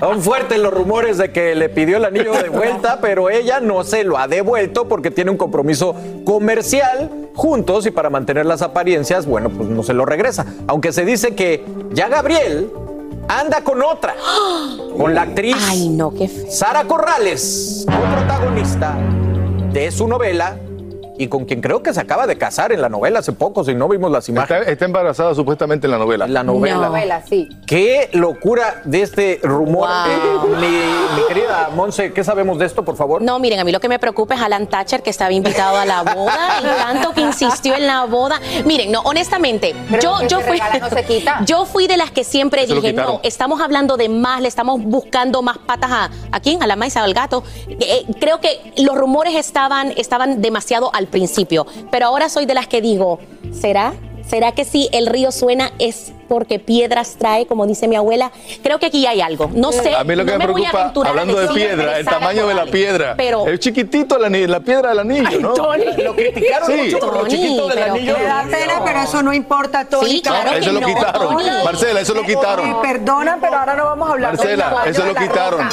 Son 0.00 0.22
fuertes 0.22 0.58
los 0.58 0.72
rumores 0.72 1.18
de 1.18 1.30
que 1.32 1.54
le 1.54 1.68
pidió 1.68 1.98
el 1.98 2.06
anillo 2.06 2.32
de 2.32 2.48
vuelta, 2.48 2.98
pero 3.02 3.28
ella 3.28 3.60
no 3.60 3.84
se 3.84 4.04
lo 4.04 4.16
ha 4.16 4.26
devuelto 4.26 4.88
porque 4.88 5.10
tiene 5.10 5.30
un 5.30 5.36
compromiso 5.36 5.94
comercial 6.24 7.10
juntos 7.34 7.84
y 7.84 7.90
para 7.90 8.08
mantener 8.08 8.46
las 8.46 8.62
apariencias, 8.62 9.26
bueno, 9.26 9.50
pues 9.50 9.68
no 9.68 9.82
se 9.82 9.92
lo 9.92 10.06
regresa. 10.06 10.46
Aunque 10.66 10.92
se 10.92 11.04
dice 11.04 11.34
que 11.34 11.62
ya 11.92 12.08
Gabriel 12.08 12.70
anda 13.28 13.62
con 13.62 13.82
otra, 13.82 14.14
con 14.96 15.14
la 15.14 15.22
actriz 15.22 15.56
Sara 16.48 16.84
Corrales, 16.84 17.84
protagonista 17.86 18.96
de 19.72 19.90
su 19.90 20.08
novela 20.08 20.56
y 21.20 21.28
con 21.28 21.44
quien 21.44 21.60
creo 21.60 21.82
que 21.82 21.92
se 21.92 22.00
acaba 22.00 22.26
de 22.26 22.38
casar 22.38 22.72
en 22.72 22.80
la 22.80 22.88
novela 22.88 23.18
hace 23.18 23.32
poco, 23.32 23.62
si 23.62 23.74
no 23.74 23.88
vimos 23.88 24.10
las 24.10 24.26
imágenes. 24.30 24.62
Está, 24.62 24.72
está 24.72 24.84
embarazada 24.86 25.34
supuestamente 25.34 25.86
en 25.86 25.90
la 25.90 25.98
novela. 25.98 26.24
En 26.24 26.32
la 26.32 26.42
novela. 26.42 26.88
Novela, 26.88 27.22
sí. 27.28 27.46
Qué 27.66 28.08
locura 28.14 28.80
de 28.86 29.02
este 29.02 29.38
rumor. 29.42 29.86
Wow. 29.86 30.54
Eh, 30.54 30.56
mi, 30.60 31.20
mi 31.20 31.28
querida 31.28 31.68
Monse, 31.74 32.14
¿qué 32.14 32.24
sabemos 32.24 32.58
de 32.58 32.64
esto, 32.64 32.86
por 32.86 32.96
favor? 32.96 33.20
No, 33.20 33.38
miren, 33.38 33.60
a 33.60 33.64
mí 33.64 33.70
lo 33.70 33.80
que 33.80 33.90
me 33.90 33.98
preocupa 33.98 34.34
es 34.34 34.40
Alan 34.40 34.66
Thatcher, 34.66 35.02
que 35.02 35.10
estaba 35.10 35.30
invitado 35.30 35.76
a 35.76 35.84
la 35.84 36.02
boda 36.04 36.60
y 36.62 36.64
tanto 36.64 37.12
que 37.12 37.20
insistió 37.20 37.74
en 37.74 37.86
la 37.86 38.06
boda. 38.06 38.40
Miren, 38.64 38.90
no, 38.90 39.00
honestamente, 39.02 39.74
Pero 39.90 40.00
yo, 40.20 40.26
yo 40.26 40.40
fui. 40.40 40.58
regala 40.58 40.78
no 40.78 40.88
se 40.88 41.04
quita. 41.04 41.40
Yo 41.46 41.66
fui 41.66 41.86
de 41.86 41.98
las 41.98 42.10
que 42.10 42.24
siempre 42.24 42.64
dije, 42.66 42.94
no, 42.94 43.20
estamos 43.24 43.60
hablando 43.60 43.98
de 43.98 44.08
más, 44.08 44.40
le 44.40 44.48
estamos 44.48 44.82
buscando 44.82 45.42
más 45.42 45.58
patas 45.58 45.90
a, 45.90 46.10
¿a 46.32 46.40
quién? 46.40 46.62
A 46.62 46.66
la 46.66 46.76
maíz, 46.76 46.96
al 46.96 47.12
gato. 47.12 47.44
Eh, 47.68 48.06
creo 48.20 48.40
que 48.40 48.72
los 48.78 48.96
rumores 48.96 49.34
estaban, 49.34 49.92
estaban 49.96 50.40
demasiado 50.40 50.90
al 50.94 51.09
principio, 51.10 51.66
pero 51.90 52.06
ahora 52.06 52.28
soy 52.28 52.46
de 52.46 52.54
las 52.54 52.66
que 52.66 52.80
digo, 52.80 53.18
¿será? 53.52 53.94
¿Será 54.26 54.52
que 54.52 54.64
si 54.64 54.88
el 54.92 55.06
río 55.06 55.32
suena 55.32 55.72
es 55.78 56.12
porque 56.30 56.60
piedras 56.60 57.16
trae, 57.18 57.44
como 57.44 57.66
dice 57.66 57.88
mi 57.88 57.96
abuela? 57.96 58.30
Creo 58.62 58.78
que 58.78 58.86
aquí 58.86 59.04
hay 59.04 59.20
algo. 59.20 59.50
No 59.52 59.72
sé. 59.72 59.96
A 59.96 60.04
mí 60.04 60.14
lo 60.14 60.24
que 60.24 60.30
no 60.30 60.38
me 60.38 60.44
a 60.44 60.46
preocupa, 60.70 60.92
hablando 61.08 61.40
de 61.40 61.48
piedra, 61.48 61.98
el 61.98 62.06
tamaño 62.06 62.46
de 62.46 62.54
la 62.54 62.66
piedra. 62.66 63.14
Pero 63.16 63.48
es 63.48 63.58
chiquitito 63.58 64.16
el 64.16 64.24
anillo- 64.26 64.46
la 64.46 64.60
piedra 64.60 64.90
del 64.90 65.00
anillo, 65.00 65.40
¿no? 65.40 65.52
Tony. 65.54 65.84
Lo 66.04 66.14
criticaron 66.14 66.70
Sí. 66.70 66.76
mucho 66.84 66.98
por 67.00 67.14
lo 67.16 67.26
chiquito 67.26 67.66
del 67.66 67.78
pero 67.78 67.92
anillo. 67.94 68.16
Me 68.16 68.24
da 68.24 68.44
pena, 68.48 68.80
pero 68.84 69.00
eso 69.00 69.22
no 69.24 69.32
importa, 69.34 69.84
Tony. 69.86 70.08
Sí, 70.08 70.22
claro 70.22 70.50
No, 70.52 70.56
eso 70.56 70.66
que 70.66 70.72
lo 70.72 70.80
no, 70.80 70.86
quitaron. 70.86 71.28
Tony. 71.36 71.48
Marcela, 71.64 72.00
eso 72.00 72.14
lo 72.14 72.22
quitaron. 72.22 72.68
Me 72.68 72.74
perdonan, 72.88 73.40
pero 73.40 73.56
ahora 73.58 73.74
no 73.74 73.84
vamos 73.86 74.08
a 74.08 74.12
hablar 74.12 74.36
Marcela, 74.36 74.82
eso 74.86 75.04
lo 75.04 75.12
la 75.12 75.20
quitaron. 75.20 75.68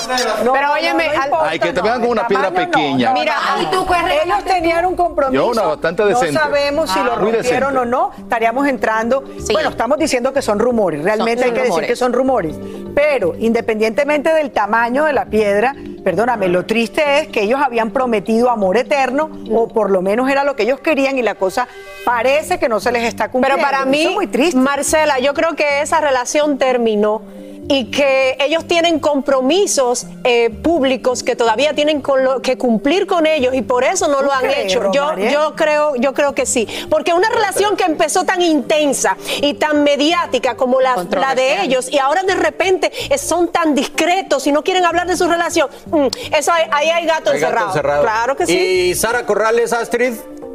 Pero 0.53 0.73
óyeme, 0.73 1.05
al- 1.07 1.25
importa, 1.25 1.49
Ay, 1.49 1.59
que 1.59 1.71
te 1.71 1.81
vean 1.81 2.01
con 2.01 2.09
una 2.09 2.27
piedra 2.27 2.49
pequeña. 2.49 3.11
Mira, 3.13 3.35
no. 3.57 3.61
¿y 3.61 3.65
tú 3.67 3.85
qué 3.85 4.23
Ellos 4.25 4.43
tenían 4.43 4.85
un 4.87 4.95
compromiso. 4.95 5.43
Yo, 5.43 5.51
una 5.51 5.61
bastante 5.61 6.03
decente. 6.03 6.31
No 6.33 6.39
sabemos 6.39 6.89
si 6.89 6.99
lo 7.03 7.15
Muy 7.17 7.31
rompieron 7.33 7.77
o 7.77 7.85
no. 7.85 8.11
Estaríamos 8.17 8.67
entrando. 8.67 9.23
Bueno, 9.51 9.69
estamos 9.69 9.97
diciendo 9.99 10.33
que 10.33 10.41
son 10.47 10.59
rumores. 10.59 11.03
Realmente 11.03 11.43
Son- 11.43 11.51
hay 11.53 11.61
que 11.61 11.67
decir 11.67 11.85
que 11.85 11.95
son 11.95 12.13
rumores. 12.13 12.55
Pero 12.95 13.35
independientemente 13.37 14.33
del 14.33 14.49
tamaño 14.51 15.03
de 15.03 15.13
la 15.13 15.25
piedra, 15.25 15.75
perdóname, 16.03 16.47
lo 16.47 16.65
triste 16.65 17.19
es 17.19 17.27
que 17.27 17.43
ellos 17.43 17.59
habían 17.63 17.91
prometido 17.91 18.49
amor 18.49 18.77
eterno, 18.77 19.29
o 19.51 19.67
por 19.67 19.91
lo 19.91 20.01
menos 20.01 20.29
era 20.31 20.43
lo 20.45 20.55
que 20.55 20.63
ellos 20.63 20.79
querían, 20.79 21.17
y 21.17 21.21
la 21.21 21.35
cosa 21.35 21.67
parece 22.05 22.57
que 22.59 22.69
no 22.69 22.79
se 22.79 22.91
les 22.93 23.03
está 23.03 23.29
cumpliendo. 23.29 23.57
Pero 23.61 23.69
para 23.71 23.85
mí, 23.85 24.03
es 24.03 24.11
muy 24.11 24.27
triste. 24.27 24.57
Marcela, 24.57 25.19
yo 25.19 25.33
creo 25.33 25.55
que 25.55 25.81
esa 25.81 25.99
relación 25.99 26.57
terminó 26.57 27.21
y 27.69 27.85
que 27.91 28.37
ellos 28.39 28.65
tienen 28.65 28.99
compromisos 28.99 30.05
eh, 30.23 30.49
públicos 30.49 31.21
que 31.23 31.35
todavía 31.35 31.73
tienen 31.73 32.01
con 32.01 32.23
lo- 32.23 32.41
que 32.41 32.57
cumplir 32.57 33.05
con 33.07 33.25
ellos 33.25 33.53
y 33.53 33.61
por 33.61 33.83
eso 33.83 34.07
no 34.07 34.17
¿Tú 34.19 34.25
lo 34.25 34.31
han 34.33 34.39
crees, 34.41 34.65
hecho. 34.71 34.91
Yo, 34.93 35.17
yo 35.17 35.53
creo, 35.55 35.95
yo 35.95 36.13
creo 36.13 36.33
que 36.33 36.45
sí, 36.45 36.67
porque 36.89 37.13
una 37.13 37.29
relación 37.29 37.75
que 37.75 37.83
empezó 37.83 38.23
tan 38.23 38.41
intensa 38.41 39.17
y 39.41 39.53
tan 39.55 39.83
mediática 39.83 40.55
como 40.55 40.79
la, 40.81 40.95
la 41.11 41.35
de 41.35 41.61
ellos 41.63 41.89
y 41.91 41.97
ahora 41.99 42.23
de 42.23 42.35
repente 42.35 42.91
son 43.17 43.49
tan 43.49 43.75
discretos 43.75 44.47
y 44.47 44.51
no 44.51 44.63
quieren 44.63 44.85
hablar 44.85 45.07
de 45.07 45.17
su 45.17 45.27
relación, 45.27 45.69
mm, 45.91 46.07
eso 46.37 46.51
hay- 46.51 46.65
ahí 46.71 46.89
hay 46.89 47.05
gato, 47.05 47.31
Hay 47.31 47.39
gato 47.39 47.45
encerrado. 47.47 47.67
encerrado. 47.67 48.01
Claro 48.03 48.35
que 48.37 48.45
sí. 48.45 48.57
Y 48.57 48.95
Sara 48.95 49.25
Corrales, 49.25 49.73
Astrid. 49.73 50.13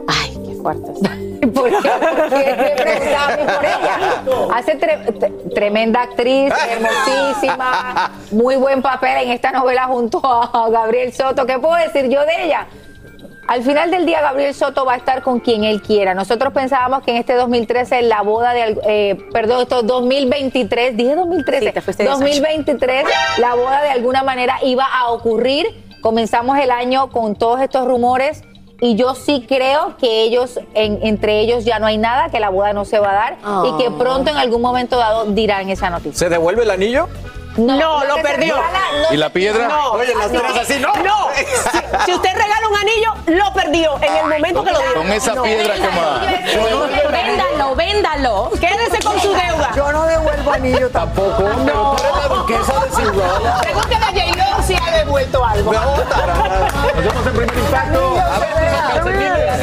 Ay, 0.08 0.38
qué 0.46 0.54
fuerte. 0.56 0.92
¿Por 1.54 1.68
qué? 1.82 1.90
Porque 1.90 2.74
preguntaba 2.76 3.36
mí 3.36 3.42
por 3.44 3.64
ella. 3.64 4.54
Hace 4.54 4.78
tre- 4.78 5.04
tre- 5.18 5.54
tremenda 5.54 6.02
actriz, 6.02 6.52
hermosísima, 6.70 8.12
muy 8.30 8.56
buen 8.56 8.82
papel 8.82 9.24
en 9.24 9.30
esta 9.32 9.50
novela 9.52 9.84
junto 9.86 10.20
a 10.24 10.68
Gabriel 10.70 11.12
Soto. 11.12 11.44
¿Qué 11.46 11.58
puedo 11.58 11.74
decir 11.74 12.08
yo 12.08 12.20
de 12.24 12.44
ella? 12.44 12.66
Al 13.48 13.64
final 13.64 13.90
del 13.90 14.06
día, 14.06 14.20
Gabriel 14.22 14.54
Soto 14.54 14.84
va 14.84 14.94
a 14.94 14.96
estar 14.96 15.22
con 15.22 15.40
quien 15.40 15.64
él 15.64 15.82
quiera. 15.82 16.14
Nosotros 16.14 16.52
pensábamos 16.52 17.02
que 17.02 17.10
en 17.10 17.16
este 17.16 17.34
2013, 17.34 18.02
la 18.02 18.22
boda 18.22 18.52
de. 18.52 18.78
eh, 18.86 19.18
perdón, 19.32 19.62
esto 19.62 19.82
2023, 19.82 20.96
dije 20.96 21.16
2013. 21.16 21.66
Sí, 21.66 21.72
te 21.72 21.80
fuiste 21.80 22.04
diez 22.04 22.14
años. 22.14 22.20
2023, 22.30 23.04
la 23.38 23.54
boda 23.56 23.82
de 23.82 23.90
alguna 23.90 24.22
manera 24.22 24.58
iba 24.62 24.84
a 24.84 25.10
ocurrir. 25.10 25.66
Comenzamos 26.00 26.56
el 26.58 26.70
año 26.70 27.10
con 27.10 27.34
todos 27.34 27.60
estos 27.60 27.84
rumores. 27.86 28.42
Y 28.84 28.96
yo 28.96 29.14
sí 29.14 29.44
creo 29.48 29.96
que 29.96 30.22
ellos, 30.24 30.58
en- 30.74 30.98
entre 31.06 31.38
ellos 31.38 31.64
ya 31.64 31.78
no 31.78 31.86
hay 31.86 31.98
nada, 31.98 32.30
que 32.30 32.40
la 32.40 32.50
boda 32.50 32.72
no 32.72 32.84
se 32.84 32.98
va 32.98 33.10
a 33.12 33.14
dar 33.14 33.36
y 33.64 33.80
que 33.80 33.92
pronto 33.92 34.28
en 34.32 34.36
algún 34.36 34.60
momento 34.60 34.96
dado 34.96 35.24
dirán 35.26 35.70
esa 35.70 35.88
noticia. 35.88 36.18
¿Se 36.18 36.28
devuelve 36.28 36.64
el 36.64 36.70
anillo? 36.72 37.08
No, 37.56 38.04
lo 38.04 38.14
que 38.16 38.22
perdió. 38.22 38.56
regala 38.56 38.78
no 39.08 39.14
¿Y 39.14 39.16
la 39.16 39.28
piedra? 39.30 39.68
No, 39.68 39.92
Oye, 39.92 40.14
las 40.14 40.30
tres 40.30 40.56
así, 40.60 40.78
no. 40.80 40.92
No, 40.94 41.28
si, 41.34 41.44
si 42.06 42.12
usted 42.14 42.32
regala 42.34 42.68
un 42.70 42.76
anillo, 42.76 43.14
lo 43.26 43.52
perdió 43.52 43.96
en 44.02 44.16
el 44.16 44.22
momento 44.22 44.64
que 44.64 44.70
lo 44.72 44.78
dio. 44.80 44.94
Con 44.94 45.12
esa 45.12 45.34
No. 45.34 45.42
piedra 45.42 45.74
quemada. 45.74 46.20
Véndalo, 47.10 47.74
véndalo. 47.76 48.50
Quédese 48.60 49.02
con 49.04 49.20
su 49.20 49.32
deuda. 49.32 49.70
Yo 49.76 49.92
no 49.92 50.04
devuelvo 50.04 50.52
anillo 50.52 50.88
tampoco. 50.90 51.42
Tampoco, 51.42 51.62
pero 51.66 51.96
tú 51.96 52.02
eres 52.04 52.16
la 52.16 52.28
duquesa 52.34 52.72
de. 52.80 52.88
Pregúntale 53.62 53.96
a 53.96 54.08
J-Lo 54.08 54.62
si 54.66 54.74
ha 54.76 54.90
devuelto 54.96 55.44
algo. 55.44 55.72
No. 55.72 55.80
Nos 55.80 55.96
vemos 57.04 57.26
en 57.26 57.32
primer 57.36 57.58
impacto. 57.58 58.16
A 58.18 58.38
ver 58.38 58.52
calcetines. 58.88 59.62